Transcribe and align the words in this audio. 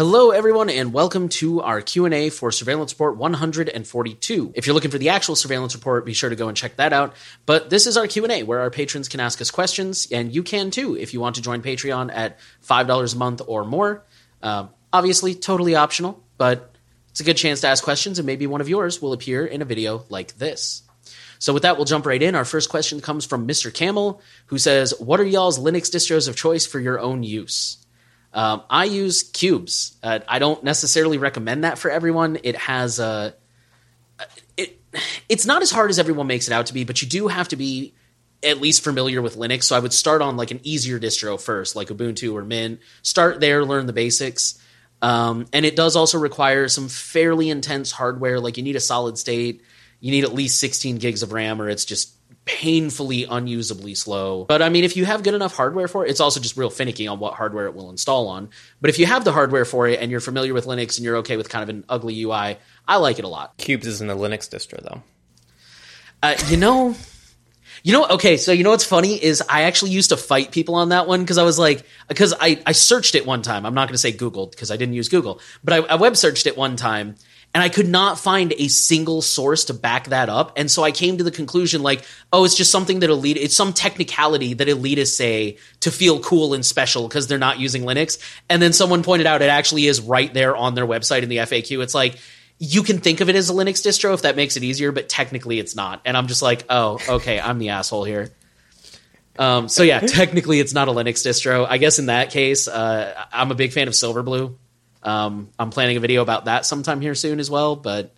Hello, 0.00 0.30
everyone, 0.30 0.70
and 0.70 0.94
welcome 0.94 1.28
to 1.28 1.60
our 1.60 1.82
Q&A 1.82 2.30
for 2.30 2.50
Surveillance 2.50 2.94
Report 2.94 3.18
142. 3.18 4.52
If 4.54 4.66
you're 4.66 4.72
looking 4.72 4.90
for 4.90 4.96
the 4.96 5.10
actual 5.10 5.36
surveillance 5.36 5.74
report, 5.74 6.06
be 6.06 6.14
sure 6.14 6.30
to 6.30 6.36
go 6.36 6.48
and 6.48 6.56
check 6.56 6.76
that 6.76 6.94
out. 6.94 7.12
But 7.44 7.68
this 7.68 7.86
is 7.86 7.98
our 7.98 8.06
Q&A, 8.06 8.42
where 8.44 8.60
our 8.60 8.70
patrons 8.70 9.10
can 9.10 9.20
ask 9.20 9.42
us 9.42 9.50
questions, 9.50 10.08
and 10.10 10.34
you 10.34 10.42
can 10.42 10.70
too 10.70 10.96
if 10.96 11.12
you 11.12 11.20
want 11.20 11.36
to 11.36 11.42
join 11.42 11.60
Patreon 11.60 12.10
at 12.14 12.38
$5 12.66 13.14
a 13.14 13.18
month 13.18 13.42
or 13.46 13.62
more. 13.66 14.06
Um, 14.42 14.70
obviously, 14.90 15.34
totally 15.34 15.74
optional, 15.74 16.24
but 16.38 16.74
it's 17.10 17.20
a 17.20 17.24
good 17.24 17.36
chance 17.36 17.60
to 17.60 17.68
ask 17.68 17.84
questions, 17.84 18.18
and 18.18 18.24
maybe 18.24 18.46
one 18.46 18.62
of 18.62 18.70
yours 18.70 19.02
will 19.02 19.12
appear 19.12 19.44
in 19.44 19.60
a 19.60 19.66
video 19.66 20.06
like 20.08 20.38
this. 20.38 20.80
So 21.38 21.52
with 21.52 21.64
that, 21.64 21.76
we'll 21.76 21.84
jump 21.84 22.06
right 22.06 22.22
in. 22.22 22.34
Our 22.34 22.46
first 22.46 22.70
question 22.70 23.02
comes 23.02 23.26
from 23.26 23.46
Mr. 23.46 23.70
Camel, 23.70 24.22
who 24.46 24.56
says, 24.56 24.94
"What 24.98 25.20
are 25.20 25.24
y'all's 25.24 25.58
Linux 25.58 25.90
distros 25.94 26.26
of 26.26 26.36
choice 26.36 26.64
for 26.64 26.80
your 26.80 26.98
own 26.98 27.22
use?" 27.22 27.76
Um, 28.32 28.62
I 28.70 28.84
use 28.84 29.30
Qubes. 29.30 29.96
Uh, 30.02 30.20
I 30.28 30.38
don't 30.38 30.62
necessarily 30.62 31.18
recommend 31.18 31.64
that 31.64 31.78
for 31.78 31.90
everyone. 31.90 32.38
It 32.42 32.56
has 32.56 32.98
a 32.98 33.34
it. 34.56 34.80
It's 35.28 35.46
not 35.46 35.62
as 35.62 35.70
hard 35.70 35.90
as 35.90 35.98
everyone 35.98 36.26
makes 36.26 36.46
it 36.46 36.52
out 36.52 36.66
to 36.66 36.74
be, 36.74 36.84
but 36.84 37.02
you 37.02 37.08
do 37.08 37.28
have 37.28 37.48
to 37.48 37.56
be 37.56 37.94
at 38.42 38.60
least 38.60 38.82
familiar 38.82 39.20
with 39.20 39.36
Linux. 39.36 39.64
So 39.64 39.76
I 39.76 39.80
would 39.80 39.92
start 39.92 40.22
on 40.22 40.36
like 40.36 40.50
an 40.50 40.60
easier 40.62 40.98
distro 40.98 41.40
first, 41.40 41.76
like 41.76 41.88
Ubuntu 41.88 42.34
or 42.34 42.44
Mint. 42.44 42.80
Start 43.02 43.40
there, 43.40 43.64
learn 43.64 43.86
the 43.86 43.92
basics. 43.92 44.58
Um, 45.02 45.46
and 45.52 45.64
it 45.64 45.76
does 45.76 45.96
also 45.96 46.18
require 46.18 46.68
some 46.68 46.88
fairly 46.88 47.50
intense 47.50 47.90
hardware. 47.90 48.40
Like 48.40 48.56
you 48.56 48.62
need 48.62 48.76
a 48.76 48.80
solid 48.80 49.18
state, 49.18 49.62
you 49.98 50.10
need 50.10 50.24
at 50.24 50.34
least 50.34 50.58
16 50.58 50.96
gigs 50.96 51.22
of 51.22 51.32
RAM, 51.32 51.60
or 51.60 51.68
it's 51.68 51.84
just 51.84 52.14
painfully 52.44 53.24
unusably 53.24 53.96
slow. 53.96 54.44
But 54.44 54.62
I 54.62 54.68
mean, 54.68 54.84
if 54.84 54.96
you 54.96 55.04
have 55.04 55.22
good 55.22 55.34
enough 55.34 55.54
hardware 55.54 55.88
for 55.88 56.04
it, 56.04 56.10
it's 56.10 56.20
also 56.20 56.40
just 56.40 56.56
real 56.56 56.70
finicky 56.70 57.06
on 57.06 57.18
what 57.18 57.34
hardware 57.34 57.66
it 57.66 57.74
will 57.74 57.90
install 57.90 58.28
on. 58.28 58.50
But 58.80 58.90
if 58.90 58.98
you 58.98 59.06
have 59.06 59.24
the 59.24 59.32
hardware 59.32 59.64
for 59.64 59.86
it 59.86 60.00
and 60.00 60.10
you're 60.10 60.20
familiar 60.20 60.54
with 60.54 60.66
Linux 60.66 60.96
and 60.96 61.04
you're 61.04 61.18
okay 61.18 61.36
with 61.36 61.48
kind 61.48 61.62
of 61.62 61.68
an 61.68 61.84
ugly 61.88 62.20
UI, 62.22 62.58
I 62.88 62.96
like 62.96 63.18
it 63.18 63.24
a 63.24 63.28
lot. 63.28 63.56
Qubes 63.58 63.86
isn't 63.86 64.10
a 64.10 64.16
Linux 64.16 64.48
distro 64.48 64.82
though. 64.82 65.02
Uh, 66.22 66.36
you 66.48 66.56
know, 66.56 66.94
you 67.82 67.92
know, 67.92 68.06
okay, 68.08 68.36
so 68.36 68.52
you 68.52 68.64
know 68.64 68.70
what's 68.70 68.84
funny 68.84 69.22
is 69.22 69.42
I 69.48 69.62
actually 69.62 69.92
used 69.92 70.10
to 70.10 70.16
fight 70.16 70.50
people 70.50 70.74
on 70.74 70.90
that 70.90 71.06
one 71.06 71.20
because 71.20 71.38
I 71.38 71.44
was 71.44 71.58
like, 71.58 71.84
because 72.08 72.34
I, 72.38 72.60
I 72.66 72.72
searched 72.72 73.14
it 73.14 73.24
one 73.24 73.42
time. 73.42 73.64
I'm 73.64 73.74
not 73.74 73.88
going 73.88 73.94
to 73.94 73.98
say 73.98 74.12
Googled 74.12 74.50
because 74.50 74.70
I 74.70 74.76
didn't 74.76 74.94
use 74.94 75.08
Google, 75.08 75.40
but 75.64 75.72
I, 75.72 75.94
I 75.94 75.94
web 75.96 76.16
searched 76.16 76.46
it 76.46 76.56
one 76.56 76.76
time 76.76 77.14
and 77.52 77.62
I 77.62 77.68
could 77.68 77.88
not 77.88 78.18
find 78.18 78.52
a 78.56 78.68
single 78.68 79.22
source 79.22 79.64
to 79.66 79.74
back 79.74 80.08
that 80.08 80.28
up. 80.28 80.52
And 80.56 80.70
so 80.70 80.84
I 80.84 80.92
came 80.92 81.18
to 81.18 81.24
the 81.24 81.32
conclusion 81.32 81.82
like, 81.82 82.04
oh, 82.32 82.44
it's 82.44 82.54
just 82.54 82.70
something 82.70 83.00
that 83.00 83.10
elite, 83.10 83.36
it's 83.36 83.56
some 83.56 83.72
technicality 83.72 84.54
that 84.54 84.68
elitists 84.68 85.16
say 85.16 85.56
to 85.80 85.90
feel 85.90 86.20
cool 86.20 86.54
and 86.54 86.64
special 86.64 87.08
because 87.08 87.26
they're 87.26 87.38
not 87.38 87.58
using 87.58 87.82
Linux. 87.82 88.18
And 88.48 88.62
then 88.62 88.72
someone 88.72 89.02
pointed 89.02 89.26
out 89.26 89.42
it 89.42 89.50
actually 89.50 89.86
is 89.86 90.00
right 90.00 90.32
there 90.32 90.54
on 90.54 90.74
their 90.74 90.86
website 90.86 91.22
in 91.22 91.28
the 91.28 91.38
FAQ. 91.38 91.82
It's 91.82 91.94
like, 91.94 92.18
you 92.60 92.82
can 92.82 92.98
think 92.98 93.20
of 93.20 93.28
it 93.28 93.34
as 93.34 93.50
a 93.50 93.54
Linux 93.54 93.84
distro 93.84 94.14
if 94.14 94.22
that 94.22 94.36
makes 94.36 94.56
it 94.56 94.62
easier, 94.62 94.92
but 94.92 95.08
technically 95.08 95.58
it's 95.58 95.74
not. 95.74 96.02
And 96.04 96.16
I'm 96.16 96.28
just 96.28 96.42
like, 96.42 96.64
oh, 96.68 96.98
okay, 97.08 97.40
I'm 97.40 97.58
the 97.58 97.70
asshole 97.70 98.04
here. 98.04 98.30
Um, 99.38 99.68
so 99.68 99.82
yeah, 99.82 99.98
technically 100.06 100.60
it's 100.60 100.74
not 100.74 100.86
a 100.86 100.92
Linux 100.92 101.26
distro. 101.26 101.66
I 101.68 101.78
guess 101.78 101.98
in 101.98 102.06
that 102.06 102.30
case, 102.30 102.68
uh, 102.68 103.24
I'm 103.32 103.50
a 103.50 103.54
big 103.54 103.72
fan 103.72 103.88
of 103.88 103.94
Silverblue. 103.94 104.54
Um, 105.02 105.50
I'm 105.58 105.70
planning 105.70 105.96
a 105.96 106.00
video 106.00 106.22
about 106.22 106.46
that 106.46 106.66
sometime 106.66 107.00
here 107.00 107.14
soon 107.14 107.40
as 107.40 107.50
well. 107.50 107.76
But 107.76 108.14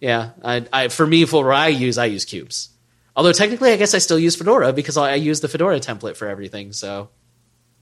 yeah, 0.00 0.30
I, 0.44 0.66
I, 0.72 0.88
for 0.88 1.06
me, 1.06 1.24
for 1.24 1.44
what 1.44 1.56
I 1.56 1.68
use, 1.68 1.98
I 1.98 2.06
use 2.06 2.26
Qubes. 2.26 2.68
Although 3.14 3.32
technically, 3.32 3.72
I 3.72 3.76
guess 3.76 3.94
I 3.94 3.98
still 3.98 4.18
use 4.18 4.36
Fedora 4.36 4.72
because 4.72 4.96
I 4.96 5.14
use 5.14 5.40
the 5.40 5.48
Fedora 5.48 5.80
template 5.80 6.16
for 6.16 6.28
everything. 6.28 6.72
So 6.72 7.08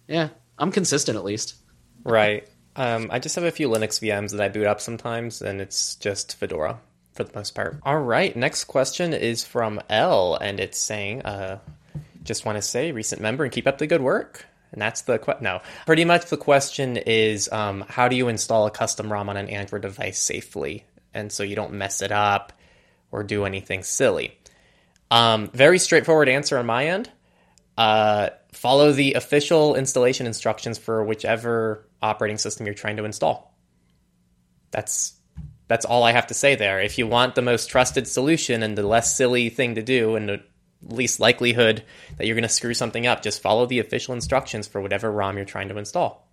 yeah, 0.07 0.29
I'm 0.59 0.71
consistent 0.71 1.19
at 1.19 1.25
least. 1.25 1.57
Right. 2.05 2.49
Um, 2.77 3.09
I 3.11 3.19
just 3.19 3.35
have 3.37 3.45
a 3.45 3.51
few 3.51 3.69
Linux 3.69 4.01
VMs 4.01 4.33
that 4.33 4.41
I 4.41 4.49
boot 4.49 4.67
up 4.67 4.81
sometimes, 4.81 5.43
and 5.43 5.61
it's 5.61 5.97
just 5.97 6.37
Fedora 6.37 6.81
for 7.13 7.25
the 7.25 7.33
most 7.35 7.55
part. 7.55 7.79
All 7.85 7.99
right, 7.99 8.35
next 8.35 8.65
question 8.65 9.13
is 9.13 9.45
from 9.45 9.81
L, 9.89 10.37
and 10.41 10.59
it's 10.59 10.79
saying, 10.79 11.23
uh, 11.23 11.61
"Just 12.25 12.45
want 12.45 12.57
to 12.57 12.63
say, 12.63 12.91
recent 12.91 13.23
member, 13.23 13.45
and 13.45 13.53
keep 13.53 13.69
up 13.69 13.79
the 13.79 13.87
good 13.87 14.03
work." 14.03 14.47
And 14.75 14.83
that's 14.83 15.03
the 15.03 15.19
que- 15.19 15.37
no. 15.41 15.61
Pretty 15.87 16.05
much 16.05 16.27
the 16.27 16.37
question 16.37 16.97
is 16.97 17.51
um, 17.53 17.85
how 17.89 18.09
do 18.09 18.17
you 18.17 18.27
install 18.27 18.67
a 18.67 18.73
custom 18.73 19.11
ROM 19.11 19.29
on 19.29 19.37
an 19.37 19.49
Android 19.49 19.83
device 19.83 20.19
safely, 20.19 20.85
and 21.15 21.31
so 21.31 21.45
you 21.45 21.55
don't 21.55 21.75
mess 21.75 22.03
it 22.03 22.11
up 22.11 22.53
or 23.13 23.23
do 23.23 23.45
anything 23.45 23.85
silly. 23.85 24.37
Um, 25.13 25.49
very 25.55 25.79
straightforward 25.79 26.29
answer 26.29 26.59
on 26.59 26.67
my 26.67 26.89
end. 26.89 27.09
Uh, 27.79 28.31
follow 28.53 28.91
the 28.91 29.15
official 29.15 29.77
installation 29.77 30.27
instructions 30.27 30.77
for 30.77 31.05
whichever 31.05 31.89
operating 32.03 32.39
system 32.39 32.67
you're 32.67 32.75
trying 32.75 32.97
to 32.97 33.05
install. 33.05 33.57
That's 34.73 35.15
that's 35.69 35.85
all 35.85 36.03
I 36.03 36.11
have 36.11 36.27
to 36.27 36.35
say 36.35 36.57
there. 36.57 36.81
If 36.81 36.99
you 36.99 37.07
want 37.07 37.37
the 37.37 37.43
most 37.43 37.71
trusted 37.71 38.09
solution 38.09 38.65
and 38.65 38.77
the 38.77 38.87
less 38.87 39.17
silly 39.17 39.51
thing 39.51 39.77
to 39.77 39.83
do 39.83 40.17
and 40.17 40.29
the 40.29 40.43
least 40.89 41.21
likelihood 41.21 41.83
that 42.17 42.27
you're 42.27 42.37
going 42.37 42.43
to 42.43 42.49
screw 42.49 42.75
something 42.75 43.07
up. 43.07 43.23
Just 43.23 43.43
follow 43.43 43.67
the 43.67 43.79
official 43.79 44.15
instructions 44.15 44.67
for 44.67 44.81
whatever 44.81 45.11
ROM 45.11 45.37
you're 45.37 45.45
trying 45.45 45.69
to 45.69 45.79
install. 45.79 46.25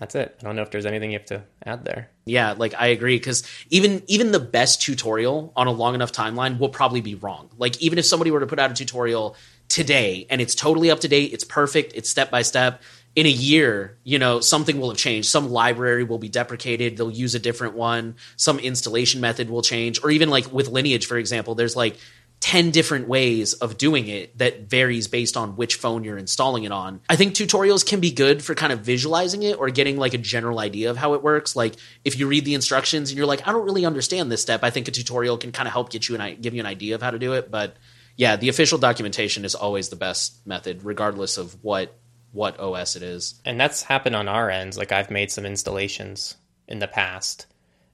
That's 0.00 0.16
it. 0.16 0.36
I 0.40 0.44
don't 0.44 0.56
know 0.56 0.62
if 0.62 0.72
there's 0.72 0.86
anything 0.86 1.12
you 1.12 1.18
have 1.18 1.26
to 1.26 1.44
add 1.64 1.84
there. 1.84 2.10
Yeah, 2.24 2.52
like 2.52 2.74
I 2.76 2.88
agree 2.88 3.16
because 3.16 3.44
even 3.70 4.02
even 4.08 4.32
the 4.32 4.40
best 4.40 4.82
tutorial 4.82 5.52
on 5.54 5.68
a 5.68 5.72
long 5.72 5.94
enough 5.94 6.10
timeline 6.10 6.58
will 6.58 6.68
probably 6.68 7.00
be 7.00 7.14
wrong. 7.14 7.50
Like 7.58 7.80
even 7.80 7.98
if 7.98 8.04
somebody 8.04 8.32
were 8.32 8.40
to 8.40 8.46
put 8.46 8.58
out 8.58 8.72
a 8.72 8.74
tutorial 8.74 9.36
today 9.68 10.26
and 10.30 10.40
it's 10.40 10.56
totally 10.56 10.90
up 10.90 11.00
to 11.00 11.08
date, 11.08 11.32
it's 11.32 11.44
perfect, 11.44 11.92
it's 11.94 12.10
step 12.10 12.30
by 12.30 12.42
step. 12.42 12.82
In 13.14 13.26
a 13.26 13.30
year, 13.30 13.96
you 14.02 14.18
know, 14.18 14.40
something 14.40 14.80
will 14.80 14.88
have 14.88 14.98
changed. 14.98 15.28
Some 15.28 15.48
library 15.50 16.02
will 16.02 16.18
be 16.18 16.28
deprecated. 16.28 16.96
They'll 16.96 17.12
use 17.12 17.36
a 17.36 17.38
different 17.38 17.74
one. 17.74 18.16
Some 18.34 18.58
installation 18.58 19.20
method 19.20 19.48
will 19.48 19.62
change. 19.62 20.02
Or 20.02 20.10
even 20.10 20.30
like 20.30 20.52
with 20.52 20.66
Lineage, 20.66 21.06
for 21.06 21.16
example, 21.16 21.54
there's 21.54 21.76
like 21.76 21.96
10 22.44 22.72
different 22.72 23.08
ways 23.08 23.54
of 23.54 23.78
doing 23.78 24.06
it 24.06 24.36
that 24.36 24.68
varies 24.68 25.08
based 25.08 25.34
on 25.34 25.56
which 25.56 25.76
phone 25.76 26.04
you're 26.04 26.18
installing 26.18 26.64
it 26.64 26.72
on. 26.72 27.00
I 27.08 27.16
think 27.16 27.32
tutorials 27.32 27.86
can 27.86 28.00
be 28.00 28.10
good 28.10 28.44
for 28.44 28.54
kind 28.54 28.70
of 28.70 28.80
visualizing 28.80 29.42
it 29.42 29.58
or 29.58 29.70
getting 29.70 29.96
like 29.96 30.12
a 30.12 30.18
general 30.18 30.58
idea 30.58 30.90
of 30.90 30.98
how 30.98 31.14
it 31.14 31.22
works. 31.22 31.56
Like 31.56 31.76
if 32.04 32.18
you 32.18 32.28
read 32.28 32.44
the 32.44 32.52
instructions 32.52 33.08
and 33.08 33.16
you're 33.16 33.26
like, 33.26 33.48
I 33.48 33.52
don't 33.52 33.64
really 33.64 33.86
understand 33.86 34.30
this 34.30 34.42
step, 34.42 34.62
I 34.62 34.68
think 34.68 34.88
a 34.88 34.90
tutorial 34.90 35.38
can 35.38 35.52
kind 35.52 35.66
of 35.66 35.72
help 35.72 35.88
get 35.88 36.06
you 36.06 36.16
an 36.16 36.38
give 36.38 36.52
you 36.52 36.60
an 36.60 36.66
idea 36.66 36.94
of 36.94 37.00
how 37.00 37.12
to 37.12 37.18
do 37.18 37.32
it. 37.32 37.50
But 37.50 37.78
yeah, 38.14 38.36
the 38.36 38.50
official 38.50 38.76
documentation 38.76 39.46
is 39.46 39.54
always 39.54 39.88
the 39.88 39.96
best 39.96 40.46
method, 40.46 40.84
regardless 40.84 41.38
of 41.38 41.56
what 41.64 41.96
what 42.32 42.60
OS 42.60 42.94
it 42.94 43.02
is. 43.02 43.40
And 43.46 43.58
that's 43.58 43.82
happened 43.82 44.16
on 44.16 44.28
our 44.28 44.50
ends. 44.50 44.76
Like 44.76 44.92
I've 44.92 45.10
made 45.10 45.30
some 45.30 45.46
installations 45.46 46.36
in 46.68 46.78
the 46.78 46.88
past, 46.88 47.46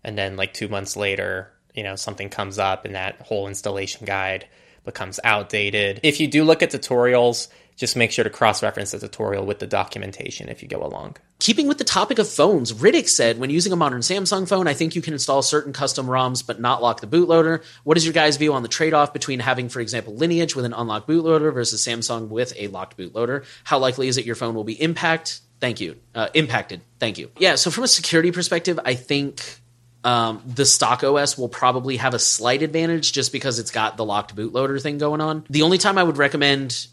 and 0.02 0.18
then 0.18 0.34
like 0.34 0.54
two 0.54 0.66
months 0.66 0.96
later, 0.96 1.52
you 1.74 1.82
know 1.82 1.96
something 1.96 2.28
comes 2.28 2.58
up 2.58 2.84
and 2.84 2.94
that 2.94 3.20
whole 3.20 3.48
installation 3.48 4.06
guide 4.06 4.46
becomes 4.84 5.20
outdated. 5.24 6.00
If 6.02 6.20
you 6.20 6.26
do 6.26 6.44
look 6.44 6.62
at 6.62 6.70
tutorials, 6.70 7.48
just 7.76 7.96
make 7.96 8.12
sure 8.12 8.24
to 8.24 8.30
cross 8.30 8.62
reference 8.62 8.90
the 8.90 8.98
tutorial 8.98 9.46
with 9.46 9.58
the 9.58 9.66
documentation 9.66 10.50
if 10.50 10.62
you 10.62 10.68
go 10.68 10.82
along. 10.82 11.16
Keeping 11.38 11.66
with 11.66 11.78
the 11.78 11.84
topic 11.84 12.18
of 12.18 12.28
phones, 12.28 12.74
Riddick 12.74 13.08
said 13.08 13.38
when 13.38 13.48
using 13.48 13.72
a 13.72 13.76
modern 13.76 14.02
Samsung 14.02 14.46
phone, 14.46 14.68
I 14.68 14.74
think 14.74 14.94
you 14.94 15.00
can 15.00 15.14
install 15.14 15.40
certain 15.40 15.72
custom 15.72 16.06
ROMs 16.06 16.46
but 16.46 16.60
not 16.60 16.82
lock 16.82 17.00
the 17.00 17.06
bootloader. 17.06 17.64
What 17.82 17.96
is 17.96 18.04
your 18.04 18.12
guys' 18.12 18.36
view 18.36 18.52
on 18.52 18.62
the 18.62 18.68
trade 18.68 18.92
off 18.92 19.14
between 19.14 19.40
having, 19.40 19.70
for 19.70 19.80
example, 19.80 20.14
Lineage 20.14 20.54
with 20.54 20.66
an 20.66 20.74
unlocked 20.74 21.08
bootloader 21.08 21.54
versus 21.54 21.82
Samsung 21.82 22.28
with 22.28 22.52
a 22.58 22.68
locked 22.68 22.98
bootloader? 22.98 23.46
How 23.64 23.78
likely 23.78 24.08
is 24.08 24.18
it 24.18 24.26
your 24.26 24.34
phone 24.34 24.54
will 24.54 24.64
be 24.64 24.80
impact? 24.80 25.40
Thank 25.60 25.80
you. 25.80 25.96
Uh, 26.14 26.28
impacted. 26.34 26.82
Thank 26.98 27.16
you. 27.16 27.30
Yeah, 27.38 27.54
so 27.54 27.70
from 27.70 27.84
a 27.84 27.88
security 27.88 28.30
perspective, 28.30 28.78
I 28.84 28.94
think 28.94 29.60
um, 30.04 30.42
the 30.46 30.64
stock 30.64 31.04
OS 31.04 31.36
will 31.36 31.48
probably 31.48 31.98
have 31.98 32.14
a 32.14 32.18
slight 32.18 32.62
advantage 32.62 33.12
just 33.12 33.32
because 33.32 33.58
it's 33.58 33.70
got 33.70 33.96
the 33.96 34.04
locked 34.04 34.34
bootloader 34.34 34.80
thing 34.80 34.98
going 34.98 35.20
on. 35.20 35.44
The 35.50 35.62
only 35.62 35.78
time 35.78 35.98
I 35.98 36.02
would 36.02 36.16
recommend 36.16 36.86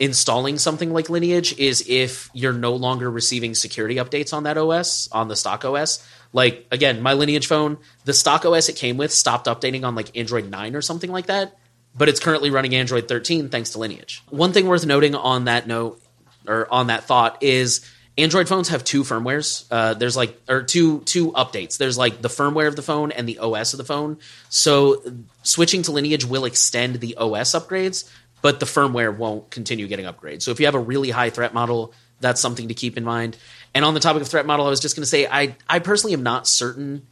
installing 0.00 0.58
something 0.58 0.92
like 0.92 1.10
Lineage 1.10 1.58
is 1.58 1.84
if 1.88 2.30
you're 2.32 2.52
no 2.52 2.74
longer 2.74 3.10
receiving 3.10 3.54
security 3.54 3.96
updates 3.96 4.32
on 4.32 4.44
that 4.44 4.56
OS, 4.56 5.08
on 5.10 5.28
the 5.28 5.34
stock 5.34 5.64
OS. 5.64 6.06
Like, 6.32 6.66
again, 6.70 7.02
my 7.02 7.14
Lineage 7.14 7.46
phone, 7.46 7.78
the 8.04 8.14
stock 8.14 8.44
OS 8.44 8.68
it 8.68 8.76
came 8.76 8.96
with 8.96 9.12
stopped 9.12 9.46
updating 9.46 9.84
on 9.84 9.94
like 9.94 10.16
Android 10.16 10.48
9 10.50 10.76
or 10.76 10.82
something 10.82 11.10
like 11.10 11.26
that, 11.26 11.56
but 11.96 12.08
it's 12.08 12.20
currently 12.20 12.50
running 12.50 12.74
Android 12.74 13.08
13 13.08 13.48
thanks 13.48 13.70
to 13.70 13.78
Lineage. 13.78 14.22
One 14.28 14.52
thing 14.52 14.66
worth 14.66 14.86
noting 14.86 15.14
on 15.16 15.46
that 15.46 15.66
note, 15.66 16.00
or 16.46 16.72
on 16.72 16.86
that 16.88 17.04
thought, 17.04 17.42
is 17.42 17.84
Android 18.18 18.48
phones 18.48 18.68
have 18.68 18.82
two 18.82 19.04
firmwares. 19.04 19.64
Uh, 19.70 19.94
there's 19.94 20.16
like 20.16 20.38
or 20.48 20.64
two 20.64 21.00
two 21.00 21.30
updates. 21.32 21.78
There's 21.78 21.96
like 21.96 22.20
the 22.20 22.28
firmware 22.28 22.66
of 22.66 22.74
the 22.74 22.82
phone 22.82 23.12
and 23.12 23.28
the 23.28 23.38
OS 23.38 23.72
of 23.72 23.78
the 23.78 23.84
phone. 23.84 24.18
So 24.48 25.02
switching 25.44 25.82
to 25.82 25.92
Lineage 25.92 26.24
will 26.24 26.44
extend 26.44 26.96
the 26.96 27.16
OS 27.16 27.52
upgrades, 27.52 28.10
but 28.42 28.58
the 28.58 28.66
firmware 28.66 29.16
won't 29.16 29.50
continue 29.50 29.86
getting 29.86 30.04
upgrades. 30.04 30.42
So 30.42 30.50
if 30.50 30.58
you 30.58 30.66
have 30.66 30.74
a 30.74 30.80
really 30.80 31.10
high 31.10 31.30
threat 31.30 31.54
model, 31.54 31.94
that's 32.20 32.40
something 32.40 32.66
to 32.68 32.74
keep 32.74 32.96
in 32.96 33.04
mind. 33.04 33.36
And 33.72 33.84
on 33.84 33.94
the 33.94 34.00
topic 34.00 34.22
of 34.22 34.28
threat 34.28 34.46
model, 34.46 34.66
I 34.66 34.70
was 34.70 34.80
just 34.80 34.96
going 34.96 35.02
to 35.02 35.08
say 35.08 35.28
I 35.30 35.56
I 35.68 35.78
personally 35.78 36.14
am 36.14 36.24
not 36.24 36.48
certain 36.48 37.06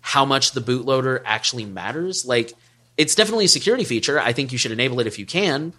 how 0.00 0.24
much 0.24 0.52
the 0.52 0.60
bootloader 0.60 1.20
actually 1.24 1.64
matters. 1.64 2.24
Like 2.24 2.52
it's 2.96 3.16
definitely 3.16 3.46
a 3.46 3.48
security 3.48 3.82
feature. 3.82 4.20
I 4.20 4.32
think 4.32 4.52
you 4.52 4.58
should 4.58 4.70
enable 4.70 5.00
it 5.00 5.08
if 5.08 5.18
you 5.18 5.26
can. 5.26 5.72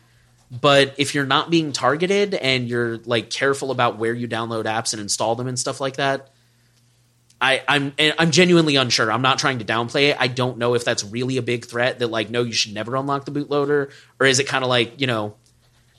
But 0.50 0.96
if 0.98 1.14
you're 1.14 1.26
not 1.26 1.50
being 1.50 1.74
targeted 1.74 2.34
and 2.34 2.70
you're 2.70 2.98
like 3.00 3.30
careful 3.30 3.72
about 3.72 3.98
where 3.98 4.14
you 4.14 4.28
download 4.28 4.64
apps 4.64 4.94
and 4.94 5.02
install 5.02 5.36
them 5.36 5.48
and 5.48 5.60
stuff 5.60 5.82
like 5.82 5.98
that, 5.98 6.30
I, 7.40 7.64
I'm 7.68 7.94
I'm 8.00 8.32
genuinely 8.32 8.78
unsure. 8.78 9.12
I'm 9.12 9.22
not 9.22 9.38
trying 9.38 9.60
to 9.60 9.66
downplay 9.66 10.10
it. 10.10 10.18
I 10.20 10.28
don't 10.28 10.58
know 10.58 10.74
if 10.74 10.84
that's 10.84 11.04
really 11.04 11.38
a 11.38 11.42
big 11.42 11.66
threat 11.66 12.00
that 12.00 12.08
like 12.08 12.30
no, 12.30 12.44
you 12.44 12.54
should 12.54 12.74
never 12.74 12.96
unlock 12.96 13.26
the 13.26 13.32
bootloader, 13.32 13.92
or 14.20 14.26
is 14.26 14.40
it 14.40 14.48
kind 14.48 14.64
of 14.64 14.70
like 14.70 15.00
you 15.00 15.06
know, 15.06 15.36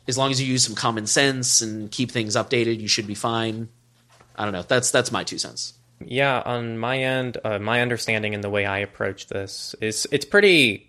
as 0.09 0.19
long 0.19 0.31
as 0.31 0.41
you 0.41 0.51
use 0.51 0.65
some 0.65 0.75
common 0.75 1.07
sense 1.07 1.61
and 1.61 1.91
keep 1.91 2.11
things 2.11 2.35
updated, 2.35 2.81
you 2.81 2.89
should 2.89 3.07
be 3.07 3.15
fine. 3.15 3.69
I 4.35 4.45
don't 4.45 4.53
know. 4.53 4.63
That's 4.63 4.91
that's 4.91 5.13
my 5.13 5.23
two 5.23 5.39
cents. 5.39 5.75
Yeah, 6.01 6.43
on 6.45 6.79
my 6.79 6.99
end, 6.99 7.39
uh, 7.45 7.59
my 7.59 7.83
understanding 7.83 8.35
and 8.35 8.43
the 8.43 8.51
way 8.51 8.65
I 8.67 8.79
approach 8.79 9.27
this 9.27 9.75
is 9.81 10.09
it's 10.11 10.25
pretty. 10.25 10.88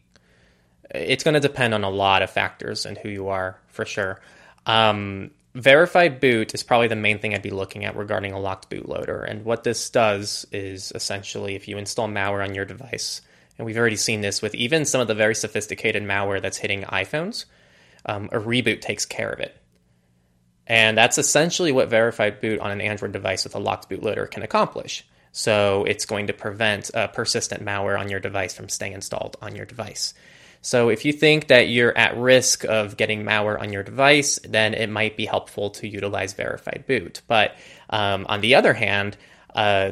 It's 0.90 1.24
going 1.24 1.36
to 1.36 1.40
depend 1.40 1.74
on 1.74 1.84
a 1.84 1.90
lot 1.90 2.22
of 2.22 2.30
factors 2.30 2.86
and 2.86 2.98
who 2.98 3.10
you 3.10 3.28
are 3.30 3.60
for 3.68 3.86
sure. 3.86 4.20
Um, 4.66 5.32
verified 5.56 6.20
boot 6.20 6.54
is 6.54 6.64
probably 6.64 6.88
the 6.88 6.96
main 6.96 7.20
thing 7.20 7.34
I'd 7.34 7.42
be 7.42 7.50
looking 7.50 7.86
at 7.86 7.96
regarding 7.96 8.34
a 8.34 8.40
locked 8.40 8.70
bootloader. 8.70 9.30
And 9.30 9.46
what 9.46 9.64
this 9.64 9.90
does 9.90 10.46
is 10.52 10.92
essentially 10.96 11.56
if 11.56 11.68
you 11.68 11.78
install 11.78 12.08
malware 12.08 12.44
on 12.44 12.56
your 12.56 12.66
device, 12.66 13.22
and 13.58 13.66
we've 13.66 13.78
already 13.78 13.98
seen 13.98 14.22
this 14.22 14.42
with 14.42 14.56
even 14.56 14.86
some 14.86 15.02
of 15.02 15.08
the 15.08 15.16
very 15.16 15.36
sophisticated 15.36 16.04
malware 16.04 16.42
that's 16.42 16.58
hitting 16.58 16.84
iPhones, 16.84 17.46
um, 18.06 18.30
a 18.32 18.40
reboot 18.40 18.82
takes 18.82 19.06
care 19.06 19.30
of 19.30 19.40
it. 19.40 19.56
And 20.66 20.98
that's 20.98 21.18
essentially 21.18 21.72
what 21.72 21.90
verified 21.90 22.42
boot 22.42 22.60
on 22.60 22.72
an 22.72 22.80
Android 22.80 23.12
device 23.12 23.44
with 23.44 23.56
a 23.56 23.60
locked 23.60 23.90
bootloader 23.90 24.30
can 24.30 24.44
accomplish. 24.44 25.06
So 25.32 25.84
it's 25.86 26.06
going 26.06 26.28
to 26.28 26.34
prevent 26.34 26.94
uh, 26.94 27.08
persistent 27.08 27.64
malware 27.66 28.00
on 28.00 28.10
your 28.10 28.20
device 28.20 28.56
from 28.56 28.70
staying 28.70 28.94
installed 28.94 29.36
on 29.42 29.56
your 29.56 29.66
device. 29.66 30.14
So 30.62 30.90
if 30.90 31.06
you 31.06 31.14
think 31.14 31.48
that 31.48 31.70
you're 31.70 31.98
at 31.98 32.18
risk 32.18 32.66
of 32.66 32.98
getting 32.98 33.24
malware 33.24 33.60
on 33.60 33.72
your 33.72 33.84
device, 33.84 34.40
then 34.44 34.74
it 34.74 34.90
might 34.90 35.16
be 35.16 35.26
helpful 35.26 35.70
to 35.72 35.88
utilize 35.88 36.34
verified 36.34 36.84
boot. 36.88 37.22
But 37.28 37.56
um, 37.90 38.26
on 38.28 38.42
the 38.42 38.56
other 38.56 38.74
hand, 38.74 39.16
uh, 39.56 39.92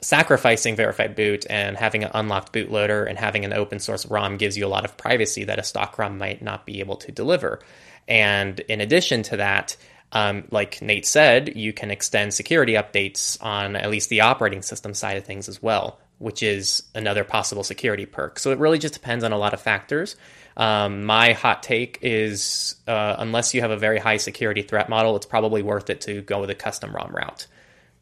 sacrificing 0.00 0.74
verified 0.74 1.14
boot 1.14 1.46
and 1.48 1.76
having 1.76 2.02
an 2.02 2.10
unlocked 2.12 2.52
bootloader 2.52 3.08
and 3.08 3.16
having 3.16 3.44
an 3.44 3.52
open 3.52 3.78
source 3.78 4.04
ROM 4.06 4.36
gives 4.36 4.58
you 4.58 4.66
a 4.66 4.68
lot 4.68 4.84
of 4.84 4.96
privacy 4.96 5.44
that 5.44 5.58
a 5.58 5.62
stock 5.62 5.96
ROM 5.98 6.18
might 6.18 6.42
not 6.42 6.66
be 6.66 6.80
able 6.80 6.96
to 6.96 7.12
deliver. 7.12 7.60
And 8.08 8.58
in 8.60 8.80
addition 8.80 9.22
to 9.24 9.36
that, 9.38 9.76
um, 10.12 10.44
like 10.50 10.82
Nate 10.82 11.06
said, 11.06 11.56
you 11.56 11.72
can 11.72 11.90
extend 11.90 12.34
security 12.34 12.74
updates 12.74 13.42
on 13.42 13.76
at 13.76 13.90
least 13.90 14.10
the 14.10 14.20
operating 14.22 14.62
system 14.62 14.92
side 14.92 15.16
of 15.16 15.24
things 15.24 15.48
as 15.48 15.62
well 15.62 15.98
which 16.24 16.42
is 16.42 16.82
another 16.94 17.22
possible 17.22 17.62
security 17.62 18.06
perk. 18.06 18.38
So 18.38 18.50
it 18.50 18.58
really 18.58 18.78
just 18.78 18.94
depends 18.94 19.24
on 19.24 19.32
a 19.32 19.36
lot 19.36 19.52
of 19.52 19.60
factors. 19.60 20.16
Um, 20.56 21.04
my 21.04 21.34
hot 21.34 21.62
take 21.62 21.98
is 22.00 22.76
uh, 22.88 23.16
unless 23.18 23.52
you 23.52 23.60
have 23.60 23.70
a 23.70 23.76
very 23.76 23.98
high 23.98 24.16
security 24.16 24.62
threat 24.62 24.88
model, 24.88 25.16
it's 25.16 25.26
probably 25.26 25.62
worth 25.62 25.90
it 25.90 26.00
to 26.02 26.22
go 26.22 26.40
with 26.40 26.48
a 26.48 26.54
custom 26.54 26.96
ROM 26.96 27.14
route 27.14 27.46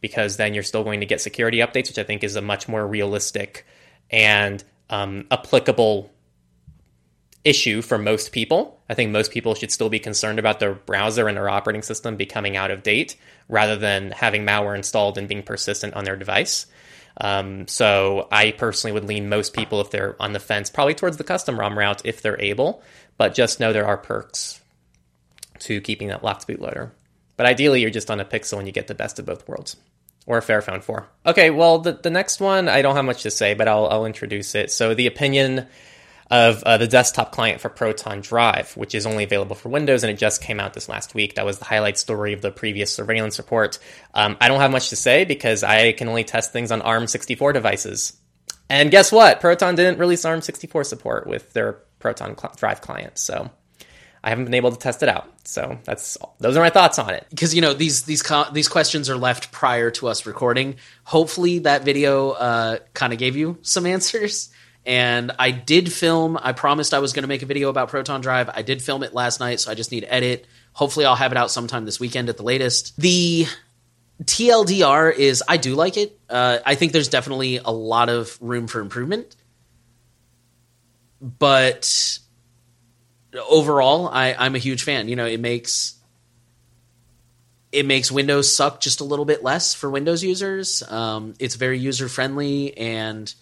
because 0.01 0.37
then 0.37 0.55
you're 0.55 0.63
still 0.63 0.85
going 0.85 1.01
to 1.01 1.07
get 1.07 1.21
security 1.21 1.59
updates, 1.59 1.89
which 1.89 1.99
I 1.99 2.05
think 2.05 2.23
is 2.23 2.37
a 2.37 2.41
much 2.41 2.69
more 2.69 2.87
realistic 2.87 3.67
and 4.09 4.63
um, 4.89 5.27
applicable 5.33 6.13
issue 7.43 7.83
for 7.83 7.99
most 7.99 8.31
people. 8.31 8.81
I 8.89 8.95
think 8.95 9.11
most 9.11 9.33
people 9.33 9.57
should 9.57 9.73
still 9.73 9.89
be 9.89 9.99
concerned 9.99 10.39
about 10.39 10.61
their 10.61 10.75
browser 10.75 11.27
and 11.27 11.37
their 11.37 11.49
operating 11.49 11.83
system 11.83 12.15
becoming 12.15 12.57
out 12.57 12.71
of 12.71 12.85
date 12.85 13.17
rather 13.49 13.75
than 13.75 14.13
having 14.13 14.47
malware 14.47 14.77
installed 14.77 15.19
and 15.19 15.27
being 15.27 15.43
persistent 15.43 15.95
on 15.95 16.05
their 16.05 16.15
device. 16.15 16.67
Um, 17.21 17.69
so 17.69 18.29
I 18.33 18.53
personally 18.53 18.93
would 18.93 19.05
lean 19.05 19.29
most 19.29 19.53
people 19.53 19.81
if 19.81 19.91
they're 19.91 20.17
on 20.21 20.33
the 20.33 20.41
fence, 20.41 20.71
probably 20.71 20.95
towards 20.95 21.17
the 21.17 21.25
custom 21.25 21.59
ROM 21.59 21.79
route 21.79 22.03
if 22.05 22.23
they're 22.23 22.41
able, 22.41 22.83
but 23.19 23.35
just 23.35 23.61
know 23.61 23.73
there 23.73 23.87
are 23.87 23.99
perks 23.99 24.61
to 25.61 25.81
keeping 25.81 26.09
that 26.09 26.25
locked 26.25 26.49
bootloader. 26.49 26.91
But 27.37 27.47
ideally, 27.47 27.81
you're 27.81 27.91
just 27.91 28.11
on 28.11 28.21
a 28.21 28.25
Pixel 28.25 28.59
and 28.59 28.67
you 28.67 28.73
get 28.73 28.87
the 28.87 28.95
best 28.95 29.19
of 29.19 29.27
both 29.27 29.49
worlds. 29.49 29.77
Or 30.25 30.39
a 30.39 30.41
Fairphone 30.41 30.85
4. 30.85 31.09
Okay, 31.27 31.51
well, 31.51 31.81
the, 31.81 31.95
the 31.95 32.11
next 32.11 32.41
one, 32.41 32.69
I 32.69 32.81
don't 32.81 32.95
have 32.95 33.05
much 33.05 33.25
to 33.25 33.31
say, 33.31 33.55
but 33.55 33.67
I'll, 33.67 33.87
I'll 33.89 34.07
introduce 34.07 34.55
it. 34.55 34.71
So, 34.71 34.95
the 34.95 35.09
opinion 35.09 35.67
of 36.33 36.63
uh, 36.65 36.79
the 36.79 36.89
desktop 36.89 37.31
client 37.31 37.61
for 37.61 37.69
Proton 37.69 38.23
Drive, 38.23 38.75
which 38.75 38.95
is 38.95 39.05
only 39.05 39.23
available 39.23 39.55
for 39.55 39.69
Windows, 39.69 40.03
and 40.03 40.11
it 40.11 40.17
just 40.17 40.43
came 40.43 40.61
out 40.61 40.73
this 40.73 40.89
last 40.89 41.15
week. 41.15 41.35
That 41.35 41.45
was 41.45 41.59
the 41.59 41.67
highlight 41.67 41.99
story 41.99 42.33
of 42.33 42.41
the 42.41 42.51
previous 42.51 42.91
surveillance 42.91 43.37
report. 43.37 43.79
Um, 44.15 44.39
I 44.41 44.49
don't 44.49 44.59
have 44.59 44.71
much 44.71 44.89
to 44.89 44.97
say 44.97 45.27
because 45.27 45.63
I 45.63 45.93
can 45.93 46.09
only 46.09 46.25
test 46.25 46.51
things 46.51 46.73
on 46.73 46.81
ARM64 46.81 47.53
devices. 47.53 48.15
And 48.71 48.91
guess 48.91 49.13
what? 49.13 49.43
Proton 49.43 49.75
didn't 49.75 49.99
release 49.99 50.25
ARM64 50.25 50.87
support 50.87 51.27
with 51.27 51.53
their 51.53 51.75
Proton 51.99 52.39
cl- 52.39 52.55
Drive 52.57 52.81
client, 52.81 53.19
so 53.19 53.51
I 54.25 54.31
haven't 54.31 54.47
been 54.47 54.55
able 54.55 54.73
to 54.73 54.79
test 54.79 55.03
it 55.03 55.11
out. 55.11 55.29
So 55.45 55.79
that's 55.85 56.17
those 56.41 56.57
are 56.57 56.61
my 56.61 56.71
thoughts 56.71 56.99
on 56.99 57.11
it. 57.11 57.27
Because 57.29 57.55
you 57.55 57.61
know 57.61 57.75
these 57.75 58.05
these 58.05 58.23
co- 58.23 58.51
these 58.51 58.69
questions 58.69 59.11
are 59.11 59.19
left 59.19 59.53
prior 59.53 59.91
to 59.91 60.09
us 60.09 60.25
recording. 60.25 60.77
Hopefully 61.05 61.59
that 61.59 61.85
video 61.85 62.31
uh, 62.31 62.79
kind 62.95 63.13
of 63.13 63.19
gave 63.19 63.37
you 63.37 63.59
some 63.61 63.85
answers. 63.95 64.49
And 64.85 65.33
I 65.39 65.53
did 65.53 65.93
film. 65.93 66.39
I 66.41 66.53
promised 66.53 66.93
I 66.93 66.99
was 66.99 67.13
going 67.13 67.23
to 67.23 67.29
make 67.29 67.43
a 67.43 67.47
video 67.47 67.69
about 67.69 67.89
Proton 67.89 68.21
Drive. 68.21 68.51
I 68.53 68.63
did 68.63 68.83
film 68.83 69.03
it 69.03 69.15
last 69.15 69.39
night, 69.39 69.61
so 69.61 69.71
I 69.71 69.75
just 69.75 69.93
need 69.93 70.01
to 70.01 70.13
edit. 70.13 70.47
Hopefully, 70.73 71.07
I'll 71.07 71.15
have 71.15 71.31
it 71.31 71.39
out 71.39 71.51
sometime 71.51 71.85
this 71.85 72.01
weekend 72.01 72.29
at 72.29 72.37
the 72.37 72.43
latest. 72.43 72.97
The 73.01 73.47
TLDR 74.25 75.15
is 75.15 75.43
I 75.47 75.57
do 75.57 75.75
like 75.75 75.97
it. 75.97 76.19
Uh, 76.29 76.59
I 76.65 76.75
think 76.75 76.93
there's 76.93 77.09
definitely 77.09 77.59
a 77.59 77.71
lot 77.71 78.09
of 78.09 78.37
room 78.41 78.67
for 78.67 78.81
improvement, 78.81 79.37
but 81.21 82.19
overall, 83.49 84.09
I, 84.09 84.35
I'm 84.35 84.55
a 84.55 84.59
huge 84.59 84.83
fan. 84.83 85.09
You 85.09 85.17
know, 85.17 85.27
it 85.27 85.41
makes 85.41 85.97
it 87.73 87.87
makes 87.87 88.13
Windows 88.13 88.55
suck 88.55 88.81
just 88.81 89.01
a 89.01 89.05
little 89.05 89.25
bit 89.25 89.43
less 89.43 89.75
for 89.75 89.91
Windows 89.91 90.23
users. 90.23 90.83
Um, 90.83 91.35
it's 91.39 91.55
very 91.55 91.79
user 91.79 92.09
friendly 92.09 92.77
and 92.77 93.33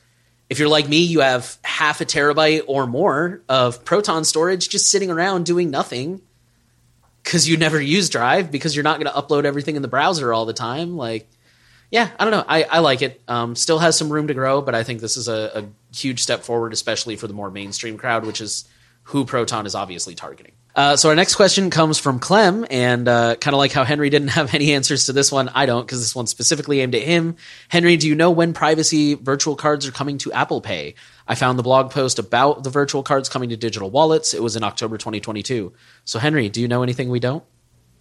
if 0.50 0.58
you're 0.58 0.68
like 0.68 0.88
me, 0.88 0.98
you 0.98 1.20
have 1.20 1.56
half 1.62 2.00
a 2.00 2.04
terabyte 2.04 2.64
or 2.66 2.86
more 2.86 3.40
of 3.48 3.84
Proton 3.84 4.24
storage 4.24 4.68
just 4.68 4.90
sitting 4.90 5.10
around 5.10 5.46
doing 5.46 5.70
nothing 5.70 6.20
because 7.22 7.48
you 7.48 7.56
never 7.56 7.80
use 7.80 8.10
Drive 8.10 8.50
because 8.50 8.74
you're 8.74 8.82
not 8.82 9.00
going 9.00 9.12
to 9.12 9.18
upload 9.18 9.44
everything 9.44 9.76
in 9.76 9.82
the 9.82 9.88
browser 9.88 10.32
all 10.32 10.46
the 10.46 10.52
time. 10.52 10.96
Like, 10.96 11.30
yeah, 11.88 12.10
I 12.18 12.24
don't 12.24 12.32
know. 12.32 12.44
I, 12.46 12.64
I 12.64 12.78
like 12.80 13.00
it. 13.00 13.20
Um, 13.28 13.54
still 13.54 13.78
has 13.78 13.96
some 13.96 14.12
room 14.12 14.26
to 14.26 14.34
grow, 14.34 14.60
but 14.60 14.74
I 14.74 14.82
think 14.82 15.00
this 15.00 15.16
is 15.16 15.28
a, 15.28 15.62
a 15.62 15.96
huge 15.96 16.20
step 16.20 16.42
forward, 16.42 16.72
especially 16.72 17.14
for 17.14 17.28
the 17.28 17.34
more 17.34 17.50
mainstream 17.50 17.96
crowd, 17.96 18.26
which 18.26 18.40
is 18.40 18.68
who 19.04 19.24
Proton 19.24 19.66
is 19.66 19.74
obviously 19.74 20.14
targeting. 20.14 20.52
Uh, 20.74 20.96
so 20.96 21.08
our 21.08 21.16
next 21.16 21.34
question 21.34 21.68
comes 21.68 21.98
from 21.98 22.20
Clem, 22.20 22.64
and 22.70 23.08
uh, 23.08 23.34
kind 23.36 23.54
of 23.54 23.58
like 23.58 23.72
how 23.72 23.82
Henry 23.84 24.08
didn't 24.08 24.28
have 24.38 24.54
any 24.54 24.72
answers 24.72 25.06
to 25.06 25.12
this 25.12 25.32
one, 25.32 25.48
I 25.48 25.66
don't 25.66 25.84
because 25.84 26.00
this 26.00 26.14
one's 26.14 26.30
specifically 26.30 26.80
aimed 26.80 26.94
at 26.94 27.02
him. 27.02 27.36
Henry, 27.68 27.96
do 27.96 28.08
you 28.08 28.14
know 28.14 28.30
when 28.30 28.52
privacy 28.52 29.14
virtual 29.14 29.56
cards 29.56 29.86
are 29.86 29.92
coming 29.92 30.18
to 30.18 30.32
Apple 30.32 30.60
Pay? 30.60 30.94
I 31.26 31.34
found 31.34 31.58
the 31.58 31.62
blog 31.62 31.90
post 31.90 32.18
about 32.18 32.62
the 32.62 32.70
virtual 32.70 33.02
cards 33.02 33.28
coming 33.28 33.50
to 33.50 33.56
digital 33.56 33.90
wallets. 33.90 34.32
It 34.32 34.42
was 34.42 34.56
in 34.56 34.62
October 34.62 34.96
2022. 34.96 35.72
So 36.04 36.18
Henry, 36.18 36.48
do 36.48 36.60
you 36.60 36.68
know 36.68 36.82
anything 36.82 37.10
we 37.10 37.20
don't? 37.20 37.44